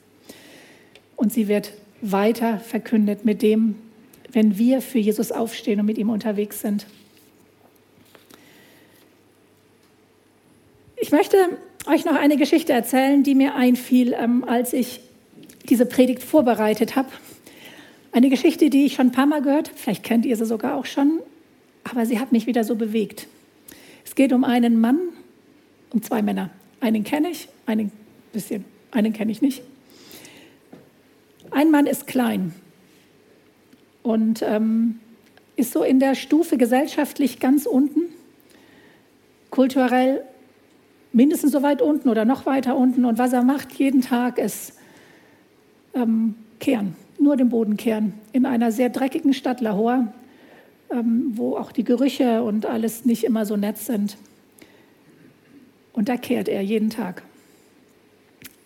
Und 1.17 1.33
sie 1.33 1.49
wird 1.49 1.73
weiter 2.01 2.59
verkündet 2.59 3.25
mit 3.25 3.43
dem, 3.43 3.77
wenn 4.33 4.59
wir 4.59 4.81
für 4.81 4.99
Jesus 4.99 5.33
aufstehen 5.33 5.81
und 5.81 5.87
mit 5.87 5.99
ihm 5.99 6.09
unterwegs 6.09 6.61
sind. 6.61 6.87
Ich 10.97 11.13
möchte 11.13 11.37
euch 11.87 12.05
noch 12.05 12.17
eine 12.17 12.37
Geschichte 12.37 12.73
erzählen, 12.73 13.23
die 13.23 13.35
mir 13.35 13.55
einfiel, 13.55 14.15
ähm, 14.19 14.45
als 14.45 14.73
ich 14.73 15.01
diese 15.69 15.87
Predigt 15.87 16.23
vorbereitet 16.23 16.97
habe. 16.97 17.09
Eine 18.13 18.29
Geschichte, 18.31 18.71
die 18.71 18.87
ich 18.87 18.95
schon 18.95 19.09
ein 19.09 19.13
paar 19.13 19.27
Mal 19.27 19.43
gehört 19.43 19.69
habe, 19.69 19.79
vielleicht 19.79 20.05
kennt 20.05 20.25
ihr 20.25 20.37
sie 20.37 20.47
sogar 20.47 20.77
auch 20.77 20.87
schon. 20.87 21.21
aber 21.85 22.07
sie 22.07 22.19
hat 22.19 22.33
mich 22.33 22.47
wieder 22.47 22.65
so 22.65 22.77
bewegt. 22.77 23.27
Es 24.07 24.15
geht 24.15 24.33
um 24.33 24.45
einen 24.45 24.81
Mann, 24.81 24.99
um 25.91 26.03
zwei 26.03 26.23
Männer. 26.23 26.51
Einen 26.81 27.05
kenne 27.05 27.29
ich, 27.31 27.49
einen 27.67 27.93
bisschen, 28.33 28.65
einen 28.91 29.13
kenne 29.13 29.33
ich 29.33 29.43
nicht. 29.43 29.63
Ein 31.51 31.71
Mann 31.71 31.87
ist 31.87 32.07
klein 32.07 32.55
und 34.03 34.43
ähm, 34.43 34.99
ist 35.57 35.73
so 35.73 35.83
in 35.83 36.01
der 36.01 36.15
Stufe 36.15 36.57
gesellschaftlich 36.57 37.39
ganz 37.39 37.67
unten, 37.67 38.03
kulturell 39.51 40.25
mindestens 41.15 41.53
so 41.53 41.63
weit 41.63 41.81
unten 41.81 42.09
oder 42.09 42.25
noch 42.25 42.45
weiter 42.45 42.77
unten. 42.77 43.05
Und 43.05 43.19
was 43.19 43.33
er 43.33 43.43
macht 43.43 43.73
jeden 43.73 44.03
Tag 44.03 44.39
ist 44.39 44.75
ähm, 45.95 46.35
kehren, 46.59 46.97
nur 47.19 47.37
den 47.37 47.49
Boden 47.49 47.77
kehren. 47.77 48.15
In 48.33 48.47
einer 48.47 48.73
sehr 48.73 48.91
dreckigen 48.91 49.33
Stadt 49.33 49.61
Lahore, 49.61 50.09
ähm, 50.91 51.33
wo 51.35 51.57
auch 51.57 51.73
die 51.73 51.85
Gerüche 51.85 52.43
und 52.43 52.67
alles 52.67 53.05
nicht 53.05 53.25
immer 53.25 53.47
so 53.47 53.57
nett 53.57 53.79
sind. 53.79 54.17
Und 55.93 56.09
da 56.09 56.17
kehrt 56.17 56.49
er 56.49 56.61
jeden 56.61 56.91
Tag 56.91 57.23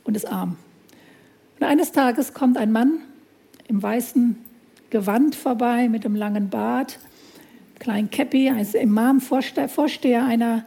und 0.05 0.17
ist 0.17 0.27
arm. 0.27 0.57
Und 1.61 1.67
eines 1.67 1.93
Tages 1.93 2.33
kommt 2.33 2.57
ein 2.57 2.73
Mann 2.73 2.99
im 3.69 3.83
weißen 3.83 4.37
Gewand 4.91 5.35
vorbei 5.35 5.89
mit 5.91 6.07
einem 6.07 6.17
langen 6.17 6.49
Bart, 6.49 6.99
kleinen 7.79 8.09
Käppi, 8.09 8.49
ein 8.49 8.67
Imam, 8.73 9.21
Vorsteher 9.21 10.25
einer, 10.25 10.65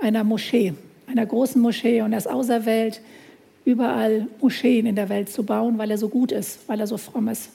einer 0.00 0.24
Moschee, 0.24 0.74
einer 1.06 1.26
großen 1.26 1.60
Moschee 1.60 2.02
und 2.02 2.12
er 2.12 2.18
ist 2.18 2.28
auserwählt, 2.28 3.00
überall 3.64 4.28
Moscheen 4.40 4.86
in 4.86 4.96
der 4.96 5.08
Welt 5.08 5.28
zu 5.28 5.42
bauen, 5.44 5.78
weil 5.78 5.90
er 5.90 5.98
so 5.98 6.08
gut 6.08 6.32
ist, 6.32 6.68
weil 6.68 6.80
er 6.80 6.86
so 6.86 6.96
fromm 6.96 7.28
ist. 7.28 7.50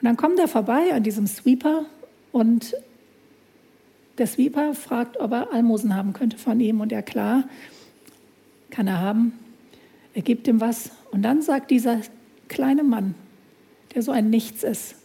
Und 0.00 0.04
dann 0.04 0.16
kommt 0.16 0.38
er 0.38 0.48
vorbei 0.48 0.92
an 0.92 1.02
diesem 1.02 1.26
Sweeper 1.26 1.86
und 2.32 2.74
der 4.18 4.26
Sweeper 4.26 4.74
fragt, 4.74 5.18
ob 5.18 5.32
er 5.32 5.52
Almosen 5.52 5.94
haben 5.94 6.12
könnte 6.12 6.38
von 6.38 6.60
ihm 6.60 6.80
und 6.80 6.92
er 6.92 7.02
klar, 7.02 7.44
kann 8.70 8.86
er 8.86 9.00
haben. 9.00 9.32
Er 10.14 10.22
gibt 10.22 10.48
ihm 10.48 10.60
was 10.60 10.90
und 11.10 11.22
dann 11.22 11.42
sagt 11.42 11.70
dieser 11.70 12.00
kleine 12.48 12.82
Mann, 12.82 13.14
der 13.94 14.02
so 14.02 14.12
ein 14.12 14.30
Nichts 14.30 14.62
ist, 14.62 14.96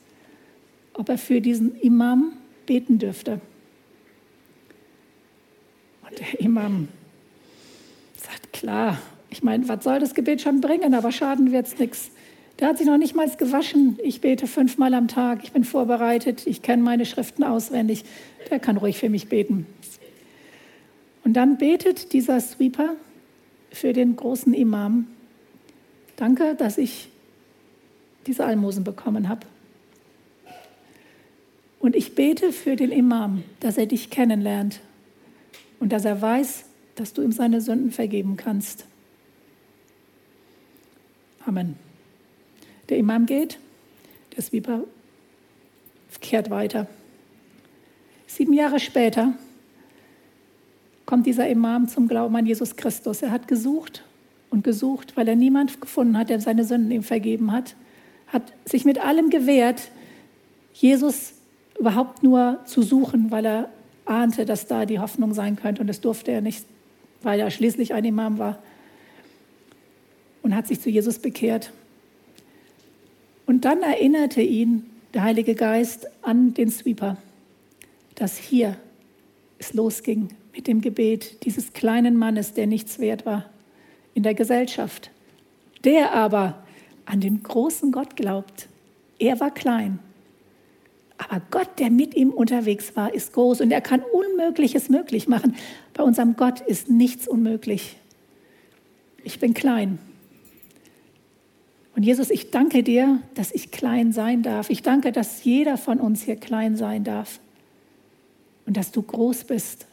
ob 0.94 1.10
er 1.10 1.18
für 1.18 1.42
diesen 1.42 1.76
Imam 1.80 2.34
beten 2.66 3.00
dürfte. 3.00 3.40
Der 6.20 6.40
Imam 6.40 6.88
sagt, 8.16 8.54
klar, 8.54 8.98
ich 9.30 9.44
meine, 9.44 9.68
was 9.68 9.84
soll 9.84 10.00
das 10.00 10.14
Gebet 10.14 10.42
schon 10.42 10.62
bringen, 10.62 10.94
aber 10.94 11.12
schaden 11.12 11.52
wird 11.52 11.68
es 11.68 11.80
nichts. 11.80 12.12
Der 12.60 12.68
hat 12.68 12.78
sich 12.78 12.86
noch 12.86 12.98
nicht 12.98 13.16
mal 13.16 13.30
gewaschen. 13.30 13.98
Ich 14.04 14.22
bete 14.22 14.46
fünfmal 14.46 14.94
am 14.94 15.08
Tag, 15.08 15.40
ich 15.44 15.52
bin 15.52 15.64
vorbereitet, 15.64 16.46
ich 16.46 16.62
kenne 16.62 16.84
meine 16.84 17.06
Schriften 17.06 17.44
auswendig. 17.44 18.04
Der 18.50 18.60
kann 18.60 18.78
ruhig 18.78 18.98
für 18.98 19.10
mich 19.10 19.30
beten. 19.30 19.66
Und 21.24 21.34
dann 21.34 21.58
betet 21.58 22.14
dieser 22.14 22.40
Sweeper 22.40 22.96
für 23.72 23.94
den 23.94 24.16
großen 24.16 24.54
Imam. 24.54 25.08
Danke, 26.18 26.56
dass 26.56 26.78
ich 26.78 27.10
diese 28.28 28.46
Almosen 28.46 28.84
bekommen 28.84 29.30
habe. 29.30 29.48
Und 31.80 31.96
ich 31.96 32.14
bete 32.14 32.52
für 32.52 32.76
den 32.76 32.92
Imam, 32.92 33.44
dass 33.60 33.78
er 33.78 33.88
dich 33.88 34.12
kennenlernt 34.12 34.82
und 35.82 35.92
dass 35.92 36.06
er 36.06 36.22
weiß, 36.22 36.64
dass 36.96 37.12
du 37.12 37.24
ihm 37.24 37.32
seine 37.32 37.60
Sünden 37.60 37.92
vergeben 37.92 38.38
kannst. 38.38 38.86
Amen. 41.46 41.76
Der 42.88 42.98
Imam 42.98 43.26
geht, 43.26 43.58
der 44.36 44.44
Sweeper 44.44 44.84
kehrt 46.22 46.52
weiter. 46.52 46.86
Sieben 48.28 48.54
Jahre 48.54 48.80
später 48.80 49.34
kommt 51.08 51.26
dieser 51.26 51.50
Imam 51.50 51.88
zum 51.88 52.08
Glauben 52.08 52.36
an 52.36 52.46
Jesus 52.46 52.76
Christus. 52.76 53.24
Er 53.24 53.32
hat 53.32 53.48
gesucht 53.48 54.04
und 54.52 54.64
gesucht, 54.64 55.18
weil 55.18 55.28
er 55.28 55.36
niemand 55.36 55.82
gefunden 55.82 56.16
hat, 56.16 56.30
der 56.30 56.40
seine 56.40 56.64
Sünden 56.64 56.92
ihm 56.92 57.04
vergeben 57.04 57.52
hat. 57.52 57.76
Hat 58.28 58.54
sich 58.66 58.86
mit 58.86 59.00
allem 59.00 59.32
gewehrt, 59.32 59.90
Jesus 60.74 61.34
überhaupt 61.80 62.22
nur 62.22 62.60
zu 62.66 62.84
suchen, 62.84 63.32
weil 63.32 63.46
er 63.46 63.70
ahnte, 64.12 64.46
dass 64.46 64.68
da 64.68 64.86
die 64.86 65.00
Hoffnung 65.00 65.34
sein 65.34 65.56
könnte. 65.56 65.82
Und 65.82 65.88
das 65.88 66.02
durfte 66.02 66.32
er 66.32 66.42
nicht, 66.42 66.66
weil 67.24 67.40
er 67.40 67.50
schließlich 67.50 67.94
ein 67.94 68.06
Imam 68.06 68.38
war. 68.38 68.62
Und 70.44 70.56
hat 70.56 70.68
sich 70.68 70.82
zu 70.82 70.90
Jesus 70.90 71.20
bekehrt. 71.20 71.72
Und 73.46 73.66
dann 73.66 73.82
erinnerte 73.82 74.42
ihn 74.42 74.86
der 75.14 75.24
Heilige 75.24 75.56
Geist 75.56 76.08
an 76.22 76.54
den 76.54 76.70
Sweeper, 76.70 77.18
dass 78.16 78.38
hier 78.38 78.78
es 79.60 79.74
losging 79.74 80.30
mit 80.54 80.68
dem 80.68 80.82
Gebet 80.82 81.46
dieses 81.46 81.74
kleinen 81.74 82.18
Mannes, 82.18 82.54
der 82.54 82.68
nichts 82.68 83.00
wert 83.00 83.26
war 83.26 83.50
in 84.14 84.24
der 84.24 84.34
Gesellschaft, 84.34 85.12
der 85.84 86.14
aber 86.14 86.64
an 87.06 87.22
den 87.22 87.44
großen 87.44 87.92
Gott 87.92 88.16
glaubt. 88.16 88.68
Er 89.20 89.40
war 89.40 89.52
klein, 89.52 90.00
aber 91.30 91.42
Gott, 91.52 91.80
der 91.80 91.90
mit 91.90 92.16
ihm 92.16 92.32
unterwegs 92.32 92.96
war, 92.96 93.14
ist 93.14 93.34
groß 93.34 93.62
und 93.62 93.72
er 93.72 93.82
kann 93.82 94.02
Unmögliches 94.02 94.90
möglich 94.90 95.28
machen. 95.28 95.56
Bei 95.94 96.04
unserem 96.04 96.36
Gott 96.36 96.62
ist 96.62 96.90
nichts 96.90 97.28
unmöglich. 97.28 97.98
Ich 99.24 99.40
bin 99.40 99.54
klein, 99.54 100.00
und 101.96 102.04
Jesus, 102.04 102.30
ich 102.30 102.52
danke 102.52 102.84
dir, 102.84 103.22
dass 103.36 103.52
ich 103.52 103.72
klein 103.72 104.12
sein 104.12 104.44
darf. 104.44 104.70
Ich 104.70 104.82
danke, 104.82 105.12
dass 105.12 105.44
jeder 105.44 105.78
von 105.78 106.00
uns 106.00 106.24
hier 106.24 106.36
klein 106.36 106.76
sein 106.76 107.04
darf. 107.04 107.40
Und 108.66 108.78
dass 108.78 108.92
du 108.92 109.02
groß 109.02 109.44
bist. 109.46 109.86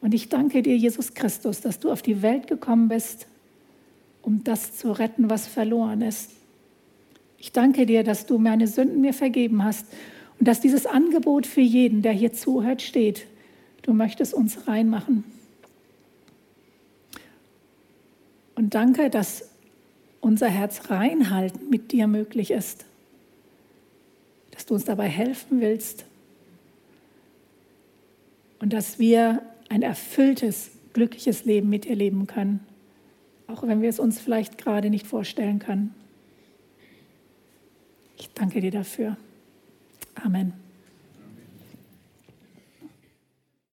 Und 0.00 0.14
ich 0.14 0.28
danke 0.28 0.62
dir, 0.62 0.76
Jesus 0.76 1.14
Christus, 1.14 1.60
dass 1.60 1.78
du 1.78 1.92
auf 1.92 2.02
die 2.02 2.22
Welt 2.22 2.46
gekommen 2.46 2.88
bist, 2.88 3.26
um 4.22 4.42
das 4.42 4.76
zu 4.76 4.90
retten, 4.90 5.28
was 5.28 5.46
verloren 5.46 6.00
ist. 6.00 6.30
Ich 7.42 7.50
danke 7.50 7.86
dir, 7.86 8.04
dass 8.04 8.24
du 8.24 8.38
meine 8.38 8.68
Sünden 8.68 9.00
mir 9.00 9.12
vergeben 9.12 9.64
hast 9.64 9.84
und 10.38 10.46
dass 10.46 10.60
dieses 10.60 10.86
Angebot 10.86 11.44
für 11.44 11.60
jeden, 11.60 12.00
der 12.00 12.12
hier 12.12 12.32
zuhört, 12.32 12.82
steht. 12.82 13.26
Du 13.82 13.92
möchtest 13.92 14.32
uns 14.32 14.68
reinmachen. 14.68 15.24
Und 18.54 18.74
danke, 18.74 19.10
dass 19.10 19.50
unser 20.20 20.46
Herz 20.46 20.88
reinhalten 20.88 21.68
mit 21.68 21.90
dir 21.90 22.06
möglich 22.06 22.52
ist. 22.52 22.84
Dass 24.52 24.64
du 24.64 24.74
uns 24.74 24.84
dabei 24.84 25.08
helfen 25.08 25.60
willst. 25.60 26.04
Und 28.60 28.72
dass 28.72 29.00
wir 29.00 29.42
ein 29.68 29.82
erfülltes, 29.82 30.70
glückliches 30.92 31.44
Leben 31.44 31.68
mit 31.70 31.86
dir 31.86 31.96
leben 31.96 32.28
können. 32.28 32.60
Auch 33.48 33.64
wenn 33.64 33.82
wir 33.82 33.88
es 33.88 33.98
uns 33.98 34.20
vielleicht 34.20 34.58
gerade 34.58 34.90
nicht 34.90 35.08
vorstellen 35.08 35.58
können. 35.58 35.92
Ich 38.22 38.30
danke 38.34 38.60
dir 38.60 38.70
dafür. 38.70 39.16
Amen. 40.14 40.61